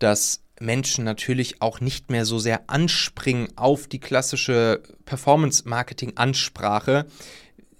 dass 0.00 0.42
Menschen 0.60 1.04
natürlich 1.04 1.60
auch 1.60 1.80
nicht 1.80 2.10
mehr 2.10 2.24
so 2.24 2.38
sehr 2.38 2.68
anspringen 2.68 3.48
auf 3.56 3.88
die 3.88 4.00
klassische 4.00 4.82
Performance-Marketing-Ansprache. 5.04 7.06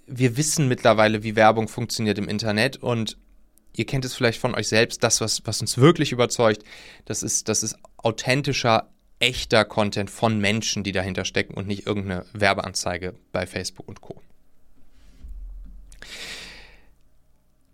Wir 0.05 0.37
wissen 0.37 0.67
mittlerweile, 0.67 1.23
wie 1.23 1.35
Werbung 1.35 1.67
funktioniert 1.67 2.17
im 2.17 2.29
Internet 2.29 2.77
und 2.77 3.17
ihr 3.73 3.85
kennt 3.85 4.05
es 4.05 4.15
vielleicht 4.15 4.39
von 4.39 4.55
euch 4.55 4.67
selbst, 4.67 5.03
das, 5.03 5.21
was, 5.21 5.41
was 5.45 5.61
uns 5.61 5.77
wirklich 5.77 6.11
überzeugt, 6.11 6.63
das 7.05 7.23
ist, 7.23 7.49
das 7.49 7.63
ist 7.63 7.77
authentischer, 7.97 8.89
echter 9.19 9.65
Content 9.65 10.09
von 10.09 10.39
Menschen, 10.39 10.83
die 10.83 10.91
dahinter 10.91 11.25
stecken 11.25 11.55
und 11.55 11.67
nicht 11.67 11.87
irgendeine 11.87 12.25
Werbeanzeige 12.33 13.15
bei 13.31 13.47
Facebook 13.47 13.87
und 13.87 14.01
Co. 14.01 14.21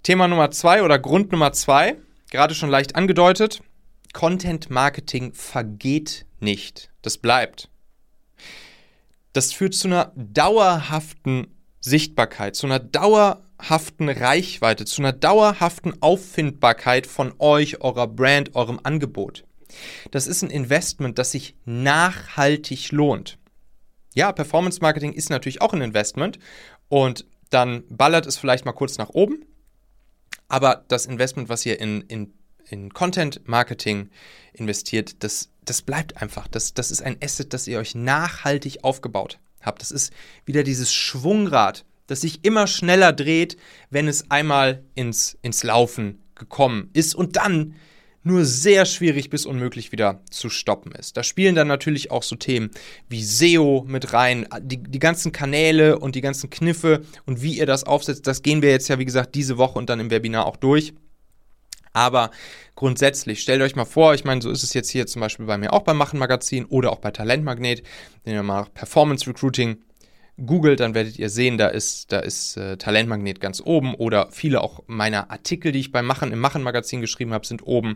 Thema 0.03 0.27
Nummer 0.27 0.51
zwei 0.51 0.83
oder 0.83 0.99
Grund 0.99 1.31
Nummer 1.31 1.53
zwei, 1.53 1.95
gerade 2.31 2.55
schon 2.55 2.69
leicht 2.69 2.95
angedeutet, 2.95 3.61
Content 4.13 4.69
Marketing 4.69 5.33
vergeht 5.33 6.25
nicht. 6.39 6.89
Das 7.01 7.17
bleibt. 7.17 7.69
Das 9.33 9.51
führt 9.51 9.73
zu 9.73 9.87
einer 9.87 10.13
dauerhaften 10.15 11.47
Sichtbarkeit, 11.81 12.55
zu 12.55 12.67
einer 12.67 12.79
dauerhaften 12.79 14.07
Reichweite, 14.07 14.85
zu 14.85 15.01
einer 15.01 15.11
dauerhaften 15.11 16.01
Auffindbarkeit 16.01 17.07
von 17.07 17.33
euch, 17.39 17.81
eurer 17.81 18.07
Brand, 18.07 18.55
eurem 18.55 18.79
Angebot. 18.83 19.43
Das 20.11 20.27
ist 20.27 20.43
ein 20.43 20.49
Investment, 20.49 21.17
das 21.17 21.31
sich 21.31 21.55
nachhaltig 21.65 22.91
lohnt. 22.91 23.39
Ja, 24.13 24.31
Performance 24.31 24.79
Marketing 24.81 25.13
ist 25.13 25.31
natürlich 25.31 25.61
auch 25.61 25.73
ein 25.73 25.81
Investment 25.81 26.37
und 26.87 27.25
dann 27.49 27.83
ballert 27.89 28.27
es 28.27 28.37
vielleicht 28.37 28.65
mal 28.65 28.73
kurz 28.73 28.97
nach 28.97 29.09
oben. 29.09 29.45
Aber 30.47 30.85
das 30.87 31.07
Investment, 31.07 31.49
was 31.49 31.65
ihr 31.65 31.79
in, 31.79 32.01
in, 32.01 32.33
in 32.73 32.91
Content 32.91 33.47
Marketing 33.47 34.09
investiert, 34.51 35.23
das, 35.23 35.49
das 35.63 35.83
bleibt 35.83 36.21
einfach. 36.21 36.47
Das, 36.47 36.73
das 36.73 36.89
ist 36.89 37.03
ein 37.03 37.17
Asset, 37.23 37.53
das 37.53 37.67
ihr 37.67 37.77
euch 37.77 37.93
nachhaltig 37.93 38.83
aufgebaut 38.83 39.39
habt. 39.61 39.81
Das 39.81 39.91
ist 39.91 40.11
wieder 40.45 40.63
dieses 40.63 40.91
Schwungrad, 40.91 41.85
das 42.07 42.21
sich 42.21 42.43
immer 42.43 42.65
schneller 42.67 43.13
dreht, 43.13 43.57
wenn 43.91 44.07
es 44.07 44.29
einmal 44.31 44.83
ins, 44.95 45.37
ins 45.43 45.63
Laufen 45.63 46.19
gekommen 46.35 46.89
ist 46.93 47.13
und 47.13 47.37
dann 47.37 47.75
nur 48.23 48.45
sehr 48.45 48.85
schwierig 48.85 49.29
bis 49.29 49.45
unmöglich 49.45 49.91
wieder 49.91 50.21
zu 50.31 50.49
stoppen 50.49 50.93
ist. 50.93 51.17
Da 51.17 51.23
spielen 51.23 51.55
dann 51.55 51.67
natürlich 51.67 52.09
auch 52.09 52.23
so 52.23 52.35
Themen 52.35 52.71
wie 53.09 53.23
SEO 53.23 53.83
mit 53.87 54.13
rein, 54.13 54.47
die, 54.61 54.81
die 54.81 54.99
ganzen 54.99 55.31
Kanäle 55.31 55.99
und 55.99 56.15
die 56.15 56.21
ganzen 56.21 56.49
Kniffe 56.49 57.03
und 57.25 57.41
wie 57.41 57.57
ihr 57.57 57.65
das 57.65 57.83
aufsetzt, 57.83 58.25
das 58.25 58.41
gehen 58.41 58.61
wir 58.61 58.71
jetzt 58.71 58.87
ja 58.87 58.97
wie 58.97 59.05
gesagt 59.05 59.35
diese 59.35 59.57
Woche 59.57 59.77
und 59.77 59.89
dann 59.89 59.99
im 59.99 60.09
Webinar 60.09 60.45
auch 60.45 60.55
durch. 60.55 60.93
Aber 61.93 62.31
grundsätzlich, 62.75 63.41
stellt 63.41 63.61
euch 63.61 63.75
mal 63.75 63.85
vor, 63.85 64.13
ich 64.13 64.25
meine, 64.25 64.41
so 64.41 64.49
ist 64.49 64.63
es 64.63 64.73
jetzt 64.73 64.89
hier 64.89 65.05
zum 65.07 65.21
Beispiel 65.21 65.45
bei 65.45 65.57
mir 65.57 65.73
auch 65.73 65.83
beim 65.83 65.97
Machen 65.97 66.19
Magazin 66.19 66.65
oder 66.65 66.91
auch 66.91 66.99
bei 66.99 67.11
Talentmagnet, 67.11 67.83
wenn 68.23 68.33
ihr 68.33 68.43
mal 68.43 68.65
Performance 68.73 69.27
Recruiting 69.27 69.77
googelt, 70.37 70.79
dann 70.79 70.95
werdet 70.95 71.19
ihr 71.19 71.29
sehen, 71.29 71.57
da 71.57 71.67
ist, 71.67 72.11
da 72.11 72.19
ist 72.19 72.57
äh, 72.57 72.77
Talentmagnet 72.77 73.39
ganz 73.39 73.61
oben 73.63 73.93
oder 73.93 74.29
viele 74.31 74.61
auch 74.61 74.81
meiner 74.87 75.29
Artikel, 75.29 75.71
die 75.71 75.79
ich 75.79 75.91
beim 75.91 76.05
Machen 76.05 76.31
im 76.31 76.39
Machen-Magazin 76.39 77.01
geschrieben 77.01 77.33
habe, 77.33 77.45
sind 77.45 77.65
oben. 77.65 77.95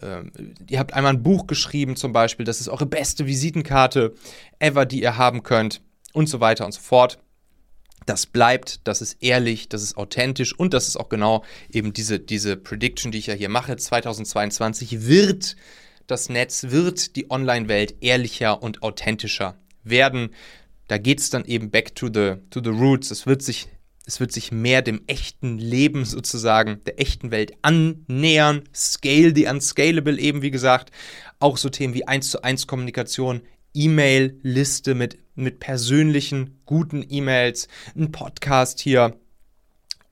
Ähm, 0.00 0.32
ihr 0.68 0.78
habt 0.78 0.94
einmal 0.94 1.12
ein 1.12 1.22
Buch 1.22 1.46
geschrieben 1.46 1.96
zum 1.96 2.12
Beispiel, 2.12 2.46
das 2.46 2.60
ist 2.60 2.68
eure 2.68 2.86
beste 2.86 3.26
Visitenkarte 3.26 4.14
ever, 4.58 4.86
die 4.86 5.02
ihr 5.02 5.18
haben 5.18 5.42
könnt 5.42 5.82
und 6.14 6.28
so 6.28 6.40
weiter 6.40 6.64
und 6.64 6.72
so 6.72 6.80
fort. 6.80 7.18
Das 8.06 8.26
bleibt, 8.26 8.86
das 8.86 9.00
ist 9.00 9.22
ehrlich, 9.22 9.68
das 9.68 9.82
ist 9.82 9.96
authentisch 9.96 10.58
und 10.58 10.74
das 10.74 10.88
ist 10.88 10.96
auch 10.96 11.08
genau 11.08 11.44
eben 11.70 11.92
diese, 11.92 12.20
diese 12.20 12.56
Prediction, 12.56 13.12
die 13.12 13.18
ich 13.18 13.26
ja 13.26 13.34
hier 13.34 13.48
mache. 13.48 13.76
2022 13.76 15.06
wird 15.06 15.56
das 16.06 16.28
Netz, 16.28 16.66
wird 16.68 17.16
die 17.16 17.30
Online-Welt 17.30 17.96
ehrlicher 18.00 18.62
und 18.62 18.82
authentischer 18.82 19.56
werden 19.84 20.30
da 20.88 20.98
geht 20.98 21.20
es 21.20 21.30
dann 21.30 21.44
eben 21.44 21.70
back 21.70 21.94
to 21.94 22.08
the, 22.12 22.34
to 22.50 22.60
the 22.62 22.70
roots. 22.70 23.10
Es 23.10 23.26
wird, 23.26 23.42
sich, 23.42 23.68
es 24.06 24.20
wird 24.20 24.32
sich 24.32 24.52
mehr 24.52 24.82
dem 24.82 25.02
echten 25.06 25.58
Leben 25.58 26.04
sozusagen, 26.04 26.82
der 26.84 27.00
echten 27.00 27.30
Welt 27.30 27.52
annähern. 27.62 28.64
Scale 28.74 29.32
the 29.34 29.46
unscalable 29.46 30.18
eben, 30.18 30.42
wie 30.42 30.50
gesagt. 30.50 30.90
Auch 31.38 31.56
so 31.56 31.70
Themen 31.70 31.94
wie 31.94 32.06
1 32.06 32.30
zu 32.30 32.42
1 32.42 32.66
Kommunikation, 32.66 33.40
E-Mail-Liste 33.74 34.94
mit, 34.94 35.18
mit 35.34 35.60
persönlichen, 35.60 36.60
guten 36.64 37.04
E-Mails, 37.08 37.68
ein 37.96 38.12
Podcast 38.12 38.80
hier 38.80 39.18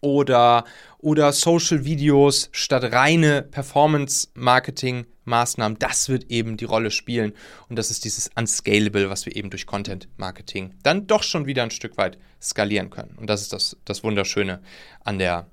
oder, 0.02 0.66
oder 0.98 1.32
Social 1.32 1.84
Videos 1.84 2.50
statt 2.52 2.92
reine 2.92 3.40
Performance-Marketing-Maßnahmen. 3.42 5.78
Das 5.78 6.08
wird 6.08 6.30
eben 6.30 6.58
die 6.58 6.64
Rolle 6.64 6.90
spielen. 6.90 7.34
Und 7.68 7.76
das 7.76 7.90
ist 7.90 8.04
dieses 8.04 8.28
Unscalable, 8.34 9.08
was 9.08 9.24
wir 9.24 9.36
eben 9.36 9.48
durch 9.48 9.64
Content-Marketing 9.64 10.74
dann 10.82 11.06
doch 11.06 11.22
schon 11.22 11.46
wieder 11.46 11.62
ein 11.62 11.70
Stück 11.70 11.96
weit 11.96 12.18
skalieren 12.42 12.90
können. 12.90 13.16
Und 13.16 13.30
das 13.30 13.42
ist 13.42 13.52
das, 13.52 13.76
das 13.84 14.02
Wunderschöne 14.02 14.60
an 15.04 15.18
der, 15.18 15.46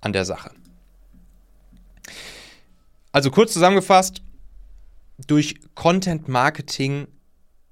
an 0.00 0.14
der 0.14 0.24
Sache. 0.24 0.52
Also 3.12 3.30
kurz 3.30 3.52
zusammengefasst, 3.52 4.22
durch 5.26 5.56
Content-Marketing 5.74 7.06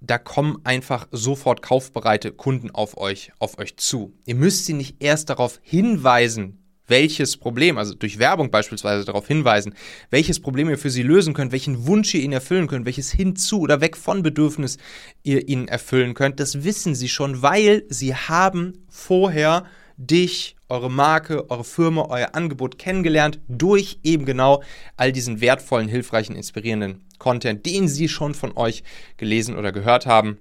da 0.01 0.19
kommen 0.19 0.59
einfach 0.65 1.09
sofort 1.11 1.63
kaufbereite 1.63 2.33
Kunden 2.33 2.71
auf 2.71 2.97
euch, 2.97 3.33
auf 3.39 3.59
euch 3.59 3.77
zu. 3.77 4.13
Ihr 4.27 4.37
müsst 4.37 4.67
sie 4.67 4.75
nicht 4.75 4.97
erst 5.03 5.31
darauf 5.31 5.59
hinweisen, 5.63 6.63
welches 6.87 7.37
Problem, 7.37 7.79
also 7.79 7.95
durch 7.95 8.19
Werbung 8.19 8.51
beispielsweise 8.51 9.05
darauf 9.05 9.27
hinweisen, 9.27 9.75
welches 10.11 10.41
Problem 10.41 10.71
ihr 10.71 10.79
für 10.79 10.91
sie 10.91 11.03
lösen 11.03 11.35
könnt, 11.35 11.53
welchen 11.53 11.87
Wunsch 11.87 12.15
ihr 12.15 12.23
ihnen 12.23 12.33
erfüllen 12.33 12.67
könnt, 12.67 12.87
welches 12.87 13.13
hinzu 13.13 13.61
oder 13.61 13.81
weg 13.81 13.97
von 13.97 14.23
Bedürfnis 14.23 14.79
ihr 15.23 15.49
ihnen 15.49 15.69
erfüllen 15.69 16.15
könnt. 16.15 16.41
Das 16.41 16.65
wissen 16.65 16.95
sie 16.95 17.09
schon, 17.09 17.43
weil 17.43 17.85
sie 17.89 18.15
haben 18.15 18.85
vorher 18.89 19.65
dich, 19.99 20.57
eure 20.69 20.91
Marke, 20.91 21.51
eure 21.51 21.65
Firma, 21.65 22.07
euer 22.09 22.35
Angebot 22.35 22.79
kennengelernt 22.79 23.41
durch 23.49 23.99
eben 24.03 24.25
genau 24.25 24.63
all 24.97 25.13
diesen 25.13 25.41
wertvollen, 25.41 25.89
hilfreichen, 25.89 26.37
inspirierenden 26.37 27.05
Content, 27.19 27.67
den 27.67 27.89
sie 27.89 28.09
schon 28.09 28.35
von 28.35 28.57
euch 28.57 28.83
gelesen 29.17 29.57
oder 29.57 29.73
gehört 29.73 30.07
haben. 30.07 30.39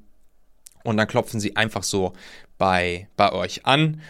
Und 0.84 0.98
dann 0.98 1.08
klopfen 1.08 1.40
sie 1.40 1.56
einfach 1.56 1.84
so 1.84 2.14
bei, 2.58 3.08
bei 3.18 3.32
euch 3.32 3.66
an. 3.66 4.02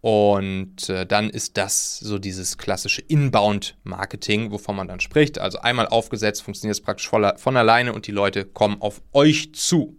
Und 0.00 0.90
äh, 0.90 1.06
dann 1.06 1.30
ist 1.30 1.56
das 1.56 1.98
so 1.98 2.18
dieses 2.18 2.58
klassische 2.58 3.00
Inbound-Marketing, 3.00 4.50
wovon 4.50 4.76
man 4.76 4.86
dann 4.86 5.00
spricht. 5.00 5.38
Also 5.38 5.60
einmal 5.60 5.88
aufgesetzt, 5.88 6.42
funktioniert 6.42 6.76
es 6.76 6.82
praktisch 6.82 7.08
von 7.08 7.56
alleine 7.56 7.94
und 7.94 8.06
die 8.06 8.12
Leute 8.12 8.44
kommen 8.44 8.82
auf 8.82 9.00
euch 9.12 9.54
zu. 9.54 9.96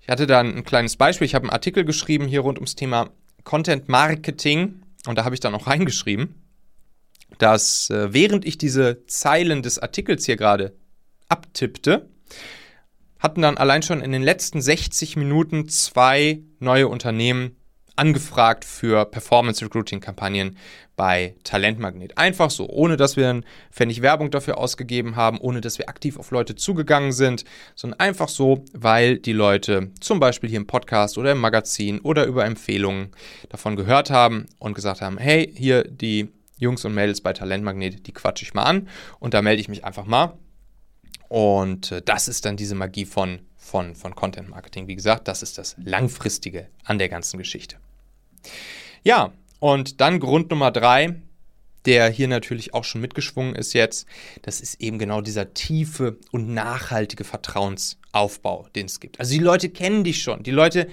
Ich 0.00 0.08
hatte 0.08 0.26
dann 0.26 0.56
ein 0.56 0.64
kleines 0.64 0.96
Beispiel. 0.96 1.26
Ich 1.26 1.36
habe 1.36 1.44
einen 1.44 1.52
Artikel 1.52 1.84
geschrieben 1.84 2.26
hier 2.26 2.40
rund 2.40 2.58
ums 2.58 2.74
Thema 2.74 3.10
Content 3.44 3.88
Marketing 3.88 4.82
und 5.06 5.16
da 5.16 5.24
habe 5.24 5.36
ich 5.36 5.40
dann 5.40 5.54
auch 5.54 5.68
reingeschrieben, 5.68 6.34
dass 7.38 7.88
äh, 7.90 8.12
während 8.12 8.44
ich 8.44 8.58
diese 8.58 9.06
Zeilen 9.06 9.62
des 9.62 9.78
Artikels 9.78 10.26
hier 10.26 10.36
gerade 10.36 10.74
abtippte, 11.32 12.10
hatten 13.18 13.40
dann 13.40 13.56
allein 13.56 13.82
schon 13.82 14.02
in 14.02 14.12
den 14.12 14.22
letzten 14.22 14.60
60 14.60 15.16
Minuten 15.16 15.68
zwei 15.68 16.42
neue 16.58 16.88
Unternehmen 16.88 17.56
angefragt 17.96 18.64
für 18.64 19.04
Performance 19.04 19.64
Recruiting 19.64 20.00
Kampagnen 20.00 20.56
bei 20.96 21.36
Talentmagnet. 21.44 22.18
Einfach 22.18 22.50
so, 22.50 22.68
ohne 22.68 22.96
dass 22.96 23.16
wir 23.16 23.30
einen 23.30 23.44
Pfennig 23.70 24.02
Werbung 24.02 24.30
dafür 24.30 24.58
ausgegeben 24.58 25.16
haben, 25.16 25.38
ohne 25.38 25.60
dass 25.60 25.78
wir 25.78 25.88
aktiv 25.88 26.18
auf 26.18 26.30
Leute 26.30 26.54
zugegangen 26.54 27.12
sind, 27.12 27.44
sondern 27.74 28.00
einfach 28.00 28.28
so, 28.28 28.64
weil 28.72 29.18
die 29.18 29.32
Leute 29.32 29.90
zum 30.00 30.20
Beispiel 30.20 30.50
hier 30.50 30.60
im 30.60 30.66
Podcast 30.66 31.16
oder 31.16 31.32
im 31.32 31.38
Magazin 31.38 32.00
oder 32.00 32.24
über 32.24 32.44
Empfehlungen 32.44 33.10
davon 33.48 33.76
gehört 33.76 34.10
haben 34.10 34.46
und 34.58 34.74
gesagt 34.74 35.00
haben, 35.00 35.18
hey, 35.18 35.50
hier 35.54 35.84
die 35.84 36.28
Jungs 36.58 36.84
und 36.84 36.94
Mädels 36.94 37.20
bei 37.20 37.32
Talentmagnet, 37.32 38.06
die 38.06 38.12
quatsche 38.12 38.44
ich 38.44 38.54
mal 38.54 38.64
an 38.64 38.88
und 39.18 39.34
da 39.34 39.42
melde 39.42 39.60
ich 39.60 39.68
mich 39.68 39.84
einfach 39.84 40.06
mal 40.06 40.38
und 41.28 41.92
äh, 41.92 42.02
das 42.02 42.28
ist 42.28 42.44
dann 42.44 42.56
diese 42.56 42.74
Magie 42.74 43.06
von, 43.06 43.40
von, 43.56 43.94
von 43.94 44.14
Content 44.14 44.48
Marketing. 44.48 44.86
Wie 44.86 44.96
gesagt, 44.96 45.28
das 45.28 45.42
ist 45.42 45.58
das 45.58 45.76
Langfristige 45.82 46.68
an 46.84 46.98
der 46.98 47.08
ganzen 47.08 47.38
Geschichte. 47.38 47.76
Ja, 49.02 49.32
und 49.58 50.00
dann 50.00 50.20
Grund 50.20 50.50
Nummer 50.50 50.70
drei, 50.70 51.14
der 51.84 52.10
hier 52.10 52.28
natürlich 52.28 52.74
auch 52.74 52.84
schon 52.84 53.00
mitgeschwungen 53.00 53.54
ist 53.54 53.72
jetzt, 53.72 54.06
das 54.42 54.60
ist 54.60 54.80
eben 54.80 54.98
genau 54.98 55.20
dieser 55.20 55.54
tiefe 55.54 56.18
und 56.30 56.48
nachhaltige 56.48 57.24
Vertrauensaufbau, 57.24 58.68
den 58.74 58.86
es 58.86 59.00
gibt. 59.00 59.18
Also 59.18 59.32
die 59.32 59.40
Leute 59.40 59.70
kennen 59.70 60.04
dich 60.04 60.22
schon, 60.22 60.42
die 60.42 60.50
Leute, 60.50 60.88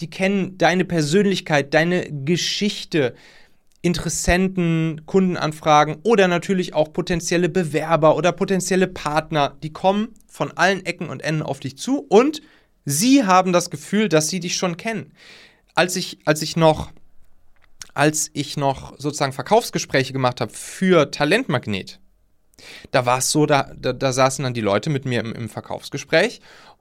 die 0.00 0.08
kennen 0.08 0.56
deine 0.56 0.84
Persönlichkeit, 0.84 1.74
deine 1.74 2.10
Geschichte, 2.24 3.14
Interessenten, 3.82 5.02
Kundenanfragen 5.06 5.96
oder 6.02 6.28
natürlich 6.28 6.74
auch 6.74 6.92
potenzielle 6.92 7.48
Bewerber 7.48 8.16
oder 8.16 8.32
potenzielle 8.32 8.86
Partner, 8.86 9.56
die 9.62 9.72
kommen 9.72 10.08
von 10.28 10.52
allen 10.52 10.84
Ecken 10.84 11.08
und 11.08 11.22
Enden 11.22 11.42
auf 11.42 11.60
dich 11.60 11.78
zu 11.78 12.00
und 12.08 12.42
sie 12.84 13.24
haben 13.24 13.52
das 13.52 13.70
Gefühl, 13.70 14.08
dass 14.08 14.28
sie 14.28 14.40
dich 14.40 14.56
schon 14.56 14.76
kennen. 14.76 15.12
Als 15.74 15.96
ich, 15.96 16.18
als 16.26 16.42
ich 16.42 16.56
noch, 16.56 16.90
als 17.94 18.30
ich 18.34 18.56
noch 18.56 18.98
sozusagen 18.98 19.32
Verkaufsgespräche 19.32 20.12
gemacht 20.12 20.40
habe 20.40 20.52
für 20.52 21.10
Talentmagnet, 21.10 22.00
Da 22.90 23.06
war 23.06 23.18
es 23.18 23.30
so, 23.30 23.46
da, 23.46 23.72
da, 23.76 23.92
da, 23.92 24.12
saßen 24.12 24.42
dann 24.42 24.54
die 24.54 24.60
Leute 24.60 24.90
mit 24.90 25.04
mir 25.04 25.20
im, 25.20 25.32
im 25.32 25.48
Verkaufsgespräch 25.48 26.40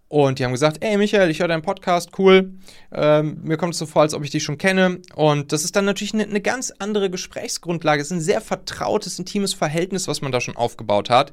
und 0.10 0.40
die 0.40 0.44
haben 0.44 0.52
gesagt, 0.52 0.84
ey 0.84 0.98
Michael, 0.98 1.30
ich 1.30 1.40
höre 1.40 1.48
deinen 1.48 1.62
Podcast, 1.62 2.18
cool. 2.18 2.54
Ähm, 2.92 3.38
mir 3.44 3.58
kommt 3.58 3.74
es 3.74 3.80
so 3.80 3.86
vor, 3.86 4.02
als 4.02 4.16
ob 4.16 4.24
ich 4.24 4.32
dich 4.32 4.44
schon 4.44 4.58
kenne. 4.58 5.00
Und 5.16 5.52
das 5.52 5.64
ist 5.64 5.76
dann 5.76 5.86
natürlich 5.86 6.16
eine, 6.16 6.24
eine 6.24 6.42
ganz 6.42 6.74
andere 6.80 7.12
Gesprächsgrundlage. 7.12 8.02
Es 8.02 8.08
ist 8.08 8.18
ein 8.18 8.22
sehr 8.22 8.42
vertrautes, 8.42 9.20
intimes 9.20 9.54
Verhältnis, 9.54 10.08
was 10.08 10.22
man 10.22 10.32
da 10.32 10.42
schon 10.42 10.56
aufgebaut 10.56 11.12
hat. 11.12 11.32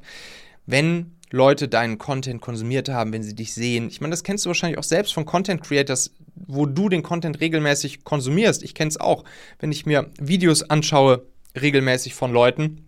Wenn 0.67 1.17
Leute 1.31 1.67
deinen 1.67 1.97
Content 1.97 2.39
konsumiert 2.39 2.87
haben, 2.87 3.11
wenn 3.11 3.23
sie 3.23 3.35
dich 3.35 3.53
sehen. 3.53 3.89
Ich 3.89 3.99
meine, 3.99 4.11
das 4.11 4.23
kennst 4.23 4.45
du 4.45 4.49
wahrscheinlich 4.49 4.77
auch 4.77 4.83
selbst 4.83 5.13
von 5.13 5.25
Content 5.25 5.61
Creators, 5.61 6.13
wo 6.35 6.65
du 6.65 6.87
den 6.87 7.03
Content 7.03 7.41
regelmäßig 7.41 8.03
konsumierst. 8.03 8.63
Ich 8.63 8.75
kenne 8.75 8.89
es 8.89 8.99
auch, 8.99 9.23
wenn 9.59 9.71
ich 9.71 9.85
mir 9.85 10.09
Videos 10.19 10.63
anschaue, 10.69 11.25
regelmäßig 11.59 12.13
von 12.13 12.31
Leuten. 12.31 12.85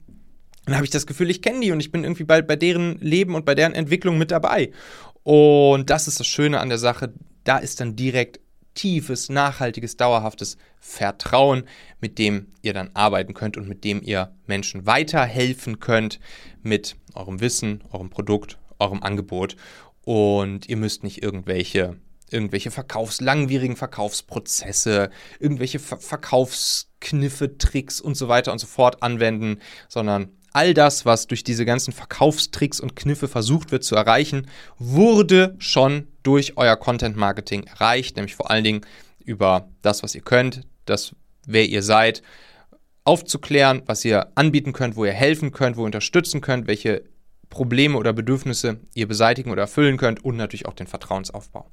Dann 0.65 0.75
habe 0.75 0.85
ich 0.85 0.91
das 0.91 1.07
Gefühl, 1.07 1.31
ich 1.31 1.41
kenne 1.41 1.61
die 1.61 1.71
und 1.71 1.79
ich 1.79 1.91
bin 1.91 2.03
irgendwie 2.03 2.23
bei, 2.23 2.41
bei 2.41 2.55
deren 2.55 2.99
Leben 2.99 3.33
und 3.33 3.43
bei 3.43 3.55
deren 3.55 3.73
Entwicklung 3.73 4.17
mit 4.17 4.29
dabei. 4.29 4.71
Und 5.29 5.91
das 5.91 6.07
ist 6.07 6.19
das 6.19 6.25
Schöne 6.25 6.59
an 6.59 6.69
der 6.69 6.79
Sache. 6.79 7.13
Da 7.43 7.59
ist 7.59 7.79
dann 7.79 7.95
direkt 7.95 8.39
tiefes, 8.73 9.29
nachhaltiges, 9.29 9.95
dauerhaftes 9.95 10.57
Vertrauen, 10.79 11.65
mit 12.01 12.17
dem 12.17 12.47
ihr 12.63 12.73
dann 12.73 12.89
arbeiten 12.95 13.35
könnt 13.35 13.55
und 13.55 13.67
mit 13.67 13.83
dem 13.83 14.01
ihr 14.01 14.33
Menschen 14.47 14.87
weiterhelfen 14.87 15.79
könnt 15.79 16.19
mit 16.63 16.95
eurem 17.13 17.41
Wissen, 17.41 17.83
eurem 17.91 18.09
Produkt, 18.09 18.57
eurem 18.79 19.03
Angebot. 19.03 19.55
Und 20.03 20.67
ihr 20.67 20.77
müsst 20.77 21.03
nicht 21.03 21.21
irgendwelche, 21.21 21.97
irgendwelche 22.31 22.71
Verkaufs-, 22.71 23.21
langwierigen 23.21 23.75
Verkaufsprozesse, 23.75 25.11
irgendwelche 25.39 25.77
Ver 25.77 25.99
Verkaufskniffe, 25.99 27.59
Tricks 27.59 28.01
und 28.01 28.15
so 28.15 28.29
weiter 28.29 28.51
und 28.51 28.57
so 28.57 28.65
fort 28.65 29.03
anwenden, 29.03 29.59
sondern 29.89 30.38
all 30.53 30.73
das, 30.73 31.05
was 31.05 31.27
durch 31.27 31.43
diese 31.43 31.65
ganzen 31.65 31.91
Verkaufstricks 31.91 32.79
und 32.79 32.95
Kniffe 32.95 33.27
versucht 33.27 33.71
wird 33.71 33.83
zu 33.83 33.95
erreichen, 33.95 34.47
wurde 34.77 35.55
schon 35.59 36.07
durch 36.23 36.57
euer 36.57 36.75
Content 36.75 37.15
Marketing 37.15 37.63
erreicht, 37.63 38.15
nämlich 38.15 38.35
vor 38.35 38.49
allen 38.49 38.63
Dingen 38.63 38.81
über 39.23 39.69
das, 39.81 40.03
was 40.03 40.15
ihr 40.15 40.21
könnt, 40.21 40.61
das, 40.85 41.15
wer 41.45 41.65
ihr 41.65 41.83
seid, 41.83 42.21
aufzuklären, 43.03 43.83
was 43.85 44.03
ihr 44.05 44.31
anbieten 44.35 44.73
könnt, 44.73 44.95
wo 44.95 45.05
ihr 45.05 45.13
helfen 45.13 45.51
könnt, 45.51 45.77
wo 45.77 45.83
ihr 45.83 45.85
unterstützen 45.85 46.41
könnt, 46.41 46.67
welche 46.67 47.03
Probleme 47.49 47.97
oder 47.97 48.13
Bedürfnisse 48.13 48.79
ihr 48.93 49.07
beseitigen 49.07 49.51
oder 49.51 49.63
erfüllen 49.63 49.97
könnt 49.97 50.23
und 50.23 50.37
natürlich 50.37 50.67
auch 50.67 50.73
den 50.73 50.87
Vertrauensaufbau. 50.87 51.69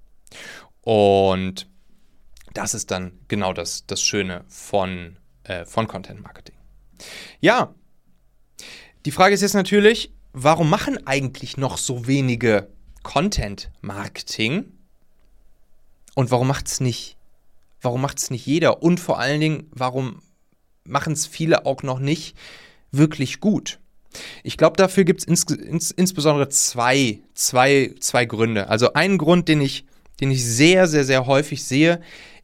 Und 0.81 1.69
das 2.55 2.75
ist 2.75 2.91
dann 2.91 3.19
genau 3.29 3.53
das, 3.53 3.87
das 3.87 4.01
Schöne 4.01 4.45
von, 4.49 5.19
äh, 5.45 5.65
von 5.67 5.87
Content 5.87 6.23
Marketing. 6.23 6.57
Ja, 7.41 7.75
die 9.07 9.13
Frage 9.13 9.35
ist 9.35 9.41
jetzt 9.41 9.55
natürlich, 9.55 10.11
warum 10.33 10.69
machen 10.69 11.07
eigentlich 11.07 11.57
noch 11.57 11.79
so 11.79 12.09
wenige 12.09 12.67
Content 13.05 13.71
Marketing? 13.81 14.73
Und 16.17 16.33
warum 16.33 16.49
macht 16.49 16.67
es 16.67 16.81
nicht? 16.81 17.17
Warum 17.81 18.01
macht 18.01 18.19
es 18.19 18.31
nicht 18.31 18.45
jeder? 18.47 18.83
Und 18.83 18.99
vor 18.99 19.21
allen 19.21 19.41
Dingen, 19.41 19.71
warum 19.71 20.23
machen 20.83 21.13
es 21.13 21.25
viele 21.25 21.67
auch 21.67 21.85
noch 21.85 22.01
nicht 22.01 22.37
wirklich 22.91 23.39
gut? 23.39 23.79
Ich 24.43 24.57
glaube, 24.57 24.77
dafür 24.77 25.05
gibt 25.05 25.21
es 25.21 25.27
ins, 25.27 25.45
ins, 25.45 25.93
insbesondere 25.93 26.49
zwei, 26.49 27.21
zwei, 27.35 27.95
zwei 28.01 28.25
Gründe. 28.25 28.69
Also 28.69 28.95
ein 28.95 29.19
Grund, 29.19 29.47
den 29.47 29.61
ich, 29.61 29.85
den 30.21 30.33
ich 30.33 30.45
sehr, 30.45 30.89
sehr, 30.89 31.05
sehr 31.05 31.27
häufig 31.27 31.63
sehe, 31.63 32.01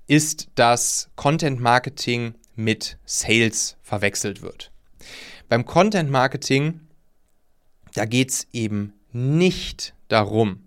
ist, 0.07 0.47
dass 0.55 1.11
Content 1.17 1.59
Marketing 1.59 2.35
mit 2.55 2.99
Sales 3.05 3.79
verwechselt 3.83 4.43
wird. 4.43 4.71
Beim 5.53 5.67
Content 5.67 6.11
Marketing, 6.11 6.81
da 7.93 8.07
geht 8.07 8.31
es 8.31 8.47
eben 8.55 8.95
nicht 9.13 9.93
darum, 10.09 10.63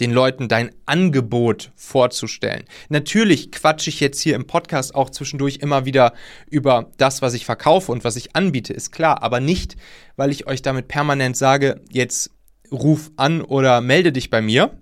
den 0.00 0.12
Leuten 0.12 0.48
dein 0.48 0.70
Angebot 0.84 1.72
vorzustellen. 1.76 2.64
Natürlich 2.90 3.50
quatsche 3.52 3.88
ich 3.88 4.00
jetzt 4.00 4.20
hier 4.20 4.34
im 4.34 4.46
Podcast 4.46 4.94
auch 4.94 5.08
zwischendurch 5.08 5.60
immer 5.62 5.86
wieder 5.86 6.12
über 6.50 6.90
das, 6.98 7.22
was 7.22 7.32
ich 7.32 7.46
verkaufe 7.46 7.90
und 7.90 8.04
was 8.04 8.16
ich 8.16 8.36
anbiete, 8.36 8.74
ist 8.74 8.92
klar, 8.92 9.22
aber 9.22 9.40
nicht, 9.40 9.76
weil 10.16 10.30
ich 10.30 10.46
euch 10.46 10.60
damit 10.60 10.88
permanent 10.88 11.34
sage, 11.34 11.80
jetzt 11.90 12.32
ruf 12.70 13.10
an 13.16 13.40
oder 13.40 13.80
melde 13.80 14.12
dich 14.12 14.28
bei 14.28 14.42
mir, 14.42 14.78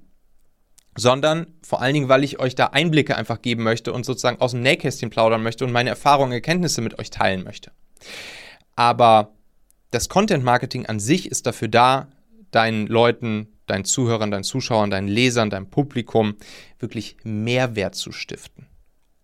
sondern 0.96 1.46
vor 1.62 1.81
allen 1.81 1.94
Dingen, 1.94 2.09
weil 2.09 2.24
ich 2.24 2.40
euch 2.40 2.57
da 2.57 2.66
Einblicke 2.72 3.14
einfach 3.14 3.42
geben 3.42 3.62
möchte 3.62 3.92
und 3.92 4.05
sozusagen 4.05 4.40
aus 4.40 4.50
dem 4.50 4.62
Nähkästchen 4.62 5.11
plaudern 5.11 5.44
möchte 5.44 5.64
und 5.64 5.70
meine 5.70 5.90
Erfahrungen, 5.90 6.33
Erkenntnisse 6.33 6.81
mit 6.81 6.98
euch 6.98 7.11
teilen 7.11 7.44
möchte. 7.44 7.70
Aber 8.76 9.34
das 9.90 10.08
Content 10.08 10.44
Marketing 10.44 10.87
an 10.87 11.00
sich 11.00 11.30
ist 11.30 11.46
dafür 11.46 11.68
da, 11.68 12.08
deinen 12.50 12.87
Leuten, 12.87 13.48
deinen 13.66 13.84
Zuhörern, 13.84 14.30
deinen 14.30 14.44
Zuschauern, 14.44 14.90
deinen 14.90 15.08
Lesern, 15.08 15.50
deinem 15.50 15.70
Publikum 15.70 16.37
wirklich 16.78 17.16
Mehrwert 17.24 17.94
zu 17.94 18.12
stiften 18.12 18.66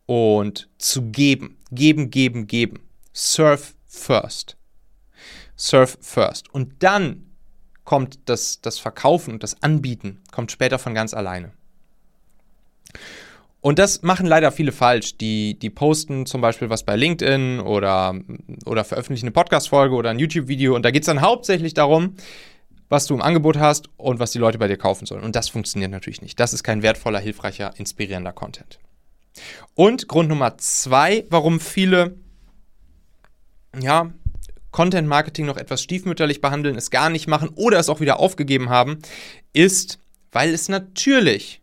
und 0.07 0.69
zu 0.79 1.11
geben. 1.11 1.57
Geben, 1.71 2.11
geben, 2.11 2.47
geben. 2.47 2.81
Surf 3.13 3.75
first. 3.87 4.57
Surf 5.57 5.99
first. 6.01 6.53
Und 6.53 6.83
dann 6.83 7.27
kommt 7.85 8.19
das, 8.29 8.61
das 8.61 8.79
Verkaufen 8.79 9.35
und 9.35 9.43
das 9.43 9.63
Anbieten, 9.63 10.21
kommt 10.33 10.51
später 10.53 10.79
von 10.79 10.95
ganz 10.95 11.15
alleine. 11.15 11.53
Und 13.61 13.79
das 13.79 14.03
machen 14.03 14.27
leider 14.27 14.53
viele 14.53 14.73
falsch. 14.73 15.19
Die, 15.19 15.59
die 15.59 15.71
posten 15.71 16.25
zum 16.27 16.41
Beispiel 16.41 16.71
was 16.71 16.85
bei 16.85 16.97
LinkedIn 16.97 17.61
oder, 17.61 18.15
oder 18.65 18.85
veröffentlichen 18.85 19.27
eine 19.27 19.33
Podcast-Folge 19.33 19.95
oder 19.95 20.11
ein 20.11 20.19
YouTube-Video 20.19 20.75
und 20.75 20.83
da 20.83 20.91
geht 20.91 21.03
es 21.03 21.07
dann 21.07 21.21
hauptsächlich 21.21 21.75
darum, 21.75 22.17
was 22.89 23.07
du 23.07 23.15
im 23.15 23.23
Angebot 23.23 23.59
hast 23.59 23.89
und 23.97 24.19
was 24.19 24.33
die 24.33 24.39
Leute 24.39 24.59
bei 24.59 24.67
dir 24.67 24.77
kaufen 24.79 25.07
sollen. 25.07 25.23
Und 25.23 25.37
das 25.37 25.49
funktioniert 25.49 25.91
natürlich 25.91 26.23
nicht. 26.23 26.41
Das 26.41 26.53
ist 26.53 26.65
kein 26.65 26.83
wertvoller, 26.83 27.21
hilfreicher, 27.21 27.73
inspirierender 27.77 28.33
Content. 28.33 28.81
Und 29.75 30.09
Grund 30.09 30.29
Nummer 30.29 30.59
zwei, 30.59 31.25
warum 31.31 31.61
viele 31.61 32.17
ja, 33.79 34.13
Content 34.73 35.07
Marketing 35.07 35.47
noch 35.47 35.57
etwas 35.57 35.83
stiefmütterlich 35.83 36.41
behandeln, 36.41 36.77
es 36.77 36.91
gar 36.91 37.11
nicht 37.11 37.29
machen 37.29 37.51
oder 37.55 37.79
es 37.79 37.89
auch 37.89 38.01
wieder 38.01 38.19
aufgegeben 38.21 38.71
haben, 38.71 38.99
ist, 39.53 39.99
weil 40.33 40.53
es 40.53 40.69
natürlich 40.69 41.60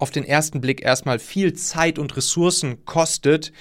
auf 0.00 0.10
den 0.10 0.24
ersten 0.24 0.60
Blick 0.60 0.82
erstmal 0.82 1.18
viel 1.18 1.52
Zeit 1.52 1.98
und 1.98 2.16
Ressourcen 2.16 2.84
kostet, 2.84 3.52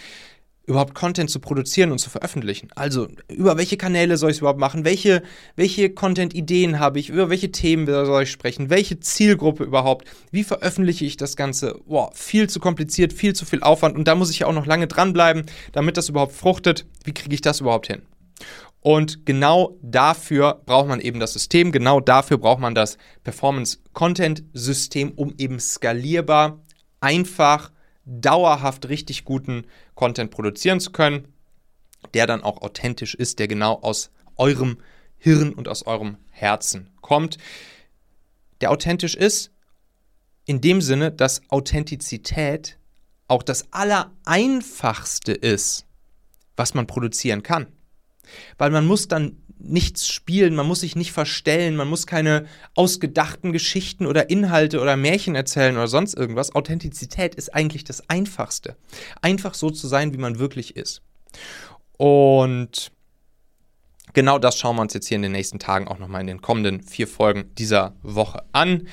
überhaupt 0.69 0.93
Content 0.93 1.32
zu 1.32 1.39
produzieren 1.39 1.91
und 1.91 1.97
zu 1.97 2.10
veröffentlichen. 2.10 2.69
Also, 2.75 3.08
über 3.28 3.58
welche 3.58 3.75
Kanäle 3.75 4.17
soll 4.17 4.30
ich 4.30 4.38
es 4.38 4.41
überhaupt 4.41 4.60
machen? 4.60 4.86
Welche, 4.86 5.23
welche 5.56 5.89
Content-Ideen 5.89 6.80
habe 6.80 6.99
ich? 6.99 7.10
Über 7.10 7.30
welche 7.30 7.52
Themen 7.52 7.88
soll 7.88 8.23
ich 8.23 8.32
sprechen? 8.32 8.69
Welche 8.69 8.99
Zielgruppe 8.99 9.63
überhaupt? 9.63 10.08
Wie 10.32 10.43
veröffentliche 10.43 11.06
ich 11.06 11.17
das 11.17 11.36
Ganze? 11.36 11.80
Boah, 11.88 12.12
viel 12.13 12.47
zu 12.47 12.60
kompliziert, 12.60 13.13
viel 13.13 13.34
zu 13.34 13.45
viel 13.45 13.63
Aufwand. 13.63 13.97
Und 13.97 14.08
da 14.08 14.13
muss 14.13 14.30
ich 14.30 14.39
ja 14.39 14.47
auch 14.47 14.54
noch 14.54 14.67
lange 14.67 14.88
dranbleiben, 14.88 15.45
damit 15.71 15.97
das 15.97 16.08
überhaupt 16.08 16.34
fruchtet. 16.34 16.86
Wie 17.04 17.13
kriege 17.13 17.34
ich 17.34 17.41
das 17.41 17.62
überhaupt 17.62 17.88
hin? 17.88 18.04
Und 18.81 19.25
genau 19.25 19.77
dafür 19.81 20.61
braucht 20.65 20.87
man 20.87 21.01
eben 21.01 21.19
das 21.19 21.33
System, 21.33 21.71
genau 21.71 21.99
dafür 21.99 22.37
braucht 22.37 22.61
man 22.61 22.75
das 22.75 22.97
Performance-Content-System, 23.23 25.11
um 25.11 25.33
eben 25.37 25.59
skalierbar, 25.59 26.61
einfach, 27.01 27.71
dauerhaft 28.05 28.89
richtig 28.89 29.25
guten 29.25 29.65
Content 29.95 30.31
produzieren 30.31 30.79
zu 30.79 30.91
können, 30.91 31.27
der 32.13 32.25
dann 32.25 32.41
auch 32.41 32.61
authentisch 32.61 33.13
ist, 33.13 33.39
der 33.39 33.47
genau 33.47 33.79
aus 33.81 34.11
eurem 34.35 34.77
Hirn 35.17 35.53
und 35.53 35.67
aus 35.67 35.85
eurem 35.85 36.17
Herzen 36.31 36.89
kommt. 37.01 37.37
Der 38.61 38.71
authentisch 38.71 39.15
ist 39.15 39.51
in 40.45 40.61
dem 40.61 40.81
Sinne, 40.81 41.11
dass 41.11 41.41
Authentizität 41.49 42.79
auch 43.27 43.43
das 43.43 43.71
Allereinfachste 43.71 45.33
ist, 45.33 45.85
was 46.55 46.73
man 46.73 46.87
produzieren 46.87 47.43
kann. 47.43 47.67
Weil 48.57 48.71
man 48.71 48.85
muss 48.85 49.07
dann 49.07 49.37
nichts 49.59 50.07
spielen, 50.07 50.55
man 50.55 50.67
muss 50.67 50.79
sich 50.79 50.95
nicht 50.95 51.11
verstellen, 51.11 51.75
man 51.75 51.89
muss 51.89 52.07
keine 52.07 52.45
ausgedachten 52.75 53.51
Geschichten 53.51 54.05
oder 54.05 54.29
Inhalte 54.29 54.79
oder 54.79 54.95
Märchen 54.95 55.35
erzählen 55.35 55.75
oder 55.75 55.87
sonst 55.87 56.15
irgendwas. 56.15 56.55
Authentizität 56.55 57.35
ist 57.35 57.53
eigentlich 57.53 57.83
das 57.83 58.09
Einfachste. 58.09 58.77
Einfach 59.21 59.53
so 59.53 59.69
zu 59.69 59.87
sein, 59.87 60.13
wie 60.13 60.17
man 60.17 60.39
wirklich 60.39 60.77
ist. 60.77 61.01
Und 61.97 62.91
genau 64.13 64.39
das 64.39 64.57
schauen 64.57 64.77
wir 64.77 64.81
uns 64.81 64.93
jetzt 64.93 65.07
hier 65.07 65.17
in 65.17 65.23
den 65.23 65.33
nächsten 65.33 65.59
Tagen 65.59 65.87
auch 65.87 65.99
nochmal 65.99 66.21
in 66.21 66.27
den 66.27 66.41
kommenden 66.41 66.81
vier 66.81 67.07
Folgen 67.07 67.53
dieser 67.55 67.93
Woche 68.01 68.43
an. 68.53 68.87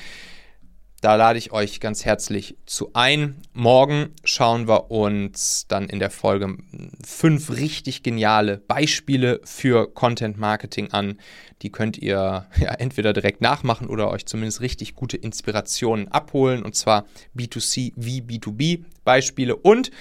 Da 0.99 1.13
lade 1.13 1.37
ich 1.37 1.51
euch 1.51 1.79
ganz 1.79 2.05
herzlich 2.05 2.57
zu 2.65 2.89
ein. 2.93 3.43
Morgen 3.53 4.15
schauen 4.23 4.67
wir 4.67 4.89
uns 4.89 5.67
dann 5.67 5.89
in 5.89 5.99
der 5.99 6.09
Folge 6.09 6.57
fünf 7.05 7.51
richtig 7.51 8.01
geniale 8.01 8.57
Beispiele 8.57 9.39
für 9.43 9.93
Content 9.93 10.39
Marketing 10.39 10.91
an. 10.93 11.19
Die 11.61 11.71
könnt 11.71 11.99
ihr 11.99 12.47
ja 12.59 12.73
entweder 12.73 13.13
direkt 13.13 13.41
nachmachen 13.41 13.87
oder 13.89 14.09
euch 14.09 14.25
zumindest 14.25 14.61
richtig 14.61 14.95
gute 14.95 15.17
Inspirationen 15.17 16.07
abholen. 16.07 16.63
Und 16.63 16.75
zwar 16.75 17.05
B2C 17.37 17.93
wie 17.95 18.21
B2B 18.21 18.85
Beispiele. 19.03 19.55
Und 19.55 19.91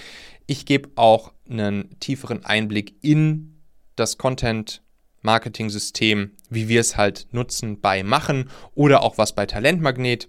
ich 0.46 0.64
gebe 0.64 0.88
auch 0.94 1.34
einen 1.46 2.00
tieferen 2.00 2.46
Einblick 2.46 2.94
in 3.02 3.60
das 3.96 4.16
Content 4.16 4.82
Marketing-System, 5.20 6.30
wie 6.48 6.68
wir 6.68 6.80
es 6.80 6.96
halt 6.96 7.26
nutzen 7.32 7.82
bei 7.82 8.02
Machen 8.02 8.48
oder 8.74 9.02
auch 9.02 9.18
was 9.18 9.34
bei 9.34 9.44
Talentmagnet 9.44 10.28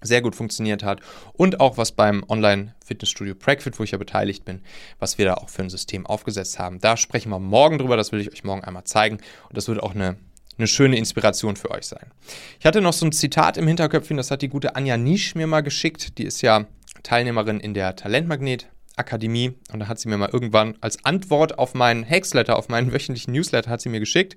sehr 0.00 0.22
gut 0.22 0.36
funktioniert 0.36 0.82
hat. 0.82 1.00
Und 1.32 1.60
auch 1.60 1.76
was 1.76 1.92
beim 1.92 2.24
Online-Fitnessstudio 2.28 3.34
Pragfit, 3.34 3.78
wo 3.78 3.84
ich 3.84 3.92
ja 3.92 3.98
beteiligt 3.98 4.44
bin, 4.44 4.62
was 4.98 5.18
wir 5.18 5.26
da 5.26 5.34
auch 5.34 5.48
für 5.48 5.62
ein 5.62 5.70
System 5.70 6.06
aufgesetzt 6.06 6.58
haben. 6.58 6.78
Da 6.78 6.96
sprechen 6.96 7.30
wir 7.30 7.38
morgen 7.38 7.78
drüber, 7.78 7.96
das 7.96 8.12
will 8.12 8.20
ich 8.20 8.32
euch 8.32 8.44
morgen 8.44 8.64
einmal 8.64 8.84
zeigen. 8.84 9.16
Und 9.48 9.56
das 9.56 9.68
wird 9.68 9.82
auch 9.82 9.94
eine, 9.94 10.16
eine 10.56 10.66
schöne 10.66 10.96
Inspiration 10.96 11.56
für 11.56 11.70
euch 11.70 11.86
sein. 11.86 12.10
Ich 12.58 12.66
hatte 12.66 12.80
noch 12.80 12.92
so 12.92 13.06
ein 13.06 13.12
Zitat 13.12 13.56
im 13.56 13.66
Hinterköpfchen, 13.66 14.16
das 14.16 14.30
hat 14.30 14.42
die 14.42 14.48
gute 14.48 14.76
Anja 14.76 14.96
Nisch 14.96 15.34
mir 15.34 15.46
mal 15.46 15.62
geschickt, 15.62 16.18
die 16.18 16.24
ist 16.24 16.42
ja 16.42 16.66
Teilnehmerin 17.02 17.60
in 17.60 17.74
der 17.74 17.96
Talentmagnet 17.96 18.68
Akademie 18.96 19.54
und 19.72 19.80
da 19.80 19.88
hat 19.88 20.00
sie 20.00 20.08
mir 20.08 20.18
mal 20.18 20.30
irgendwann 20.32 20.76
als 20.80 21.04
Antwort 21.04 21.58
auf 21.58 21.74
meinen 21.74 22.02
Hexletter, 22.02 22.56
auf 22.56 22.68
meinen 22.68 22.92
wöchentlichen 22.92 23.32
Newsletter, 23.32 23.70
hat 23.70 23.80
sie 23.80 23.88
mir 23.88 24.00
geschickt, 24.00 24.36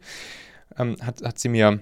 ähm, 0.77 0.97
hat, 1.01 1.23
hat 1.23 1.39
sie 1.39 1.49
mir 1.49 1.79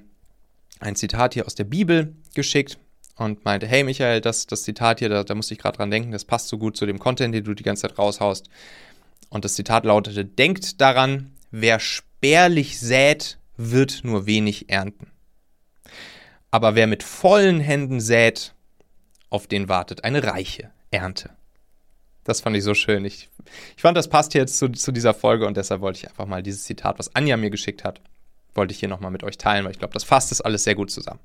ein 0.80 0.96
Zitat 0.96 1.34
hier 1.34 1.46
aus 1.46 1.56
der 1.56 1.66
Bibel 1.66 2.16
geschickt 2.34 2.80
und 3.26 3.45
meinte, 3.45 3.67
hey 3.67 3.84
Michael, 3.84 4.22
das, 4.22 4.47
das 4.47 4.63
Zitat 4.63 4.99
hier, 4.99 5.09
da, 5.09 5.24
da 5.24 5.36
musste 5.36 5.53
ich 5.53 5.59
gerade 5.59 5.78
dran 5.78 5.91
denken, 5.91 6.11
das 6.11 6.26
passt 6.26 6.47
so 6.47 6.57
gut 6.57 6.78
zu 6.78 6.86
dem 6.86 6.99
Content, 6.99 7.34
den 7.34 7.43
du 7.43 7.53
die 7.53 7.63
ganze 7.63 7.84
Zeit 7.84 7.97
raushaust. 7.97 8.49
Und 9.30 9.45
das 9.45 9.55
Zitat 9.55 9.86
lautete, 9.86 10.26
denkt 10.26 10.82
daran, 10.82 11.32
wer 11.51 11.80
spärlich 11.80 12.80
sät, 12.80 13.38
wird 13.57 14.01
nur 14.03 14.26
wenig 14.26 14.70
ernten. 14.70 15.07
Aber 16.51 16.76
wer 16.76 16.88
mit 16.88 17.03
vollen 17.03 17.59
Händen 17.59 17.99
sät, 17.99 18.53
auf 19.30 19.47
den 19.47 19.70
wartet 19.70 20.03
eine 20.03 20.24
reiche 20.24 20.72
Ernte. 20.91 21.32
Das 22.24 22.41
fand 22.41 22.55
ich 22.55 22.63
so 22.63 22.74
schön. 22.74 23.05
Ich, 23.05 23.30
ich 23.76 23.82
fand, 23.82 23.97
das 23.97 24.07
passt 24.07 24.34
jetzt 24.34 24.57
zu, 24.57 24.70
zu 24.70 24.91
dieser 24.91 25.13
Folge 25.13 25.45
und 25.45 25.57
deshalb 25.57 25.82
wollte 25.82 25.99
ich 25.99 26.07
einfach 26.07 26.26
mal 26.26 26.43
dieses 26.43 26.63
Zitat, 26.63 26.99
was 26.99 27.15
Anja 27.15 27.38
mir 27.38 27.49
geschickt 27.49 27.84
hat, 27.84 28.01
wollte 28.55 28.72
ich 28.72 28.80
hier 28.80 28.89
nochmal 28.89 29.11
mit 29.11 29.24
euch 29.24 29.38
teilen, 29.38 29.65
weil 29.65 29.72
ich 29.72 29.80
glaube, 29.80 29.93
das 29.93 30.03
fasst 30.03 30.32
das 30.32 30.41
alles 30.41 30.63
sehr 30.63 30.76
gut 30.76 30.91
zusammen. 30.91 31.20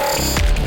Thank 0.00 0.54
you. 0.54 0.59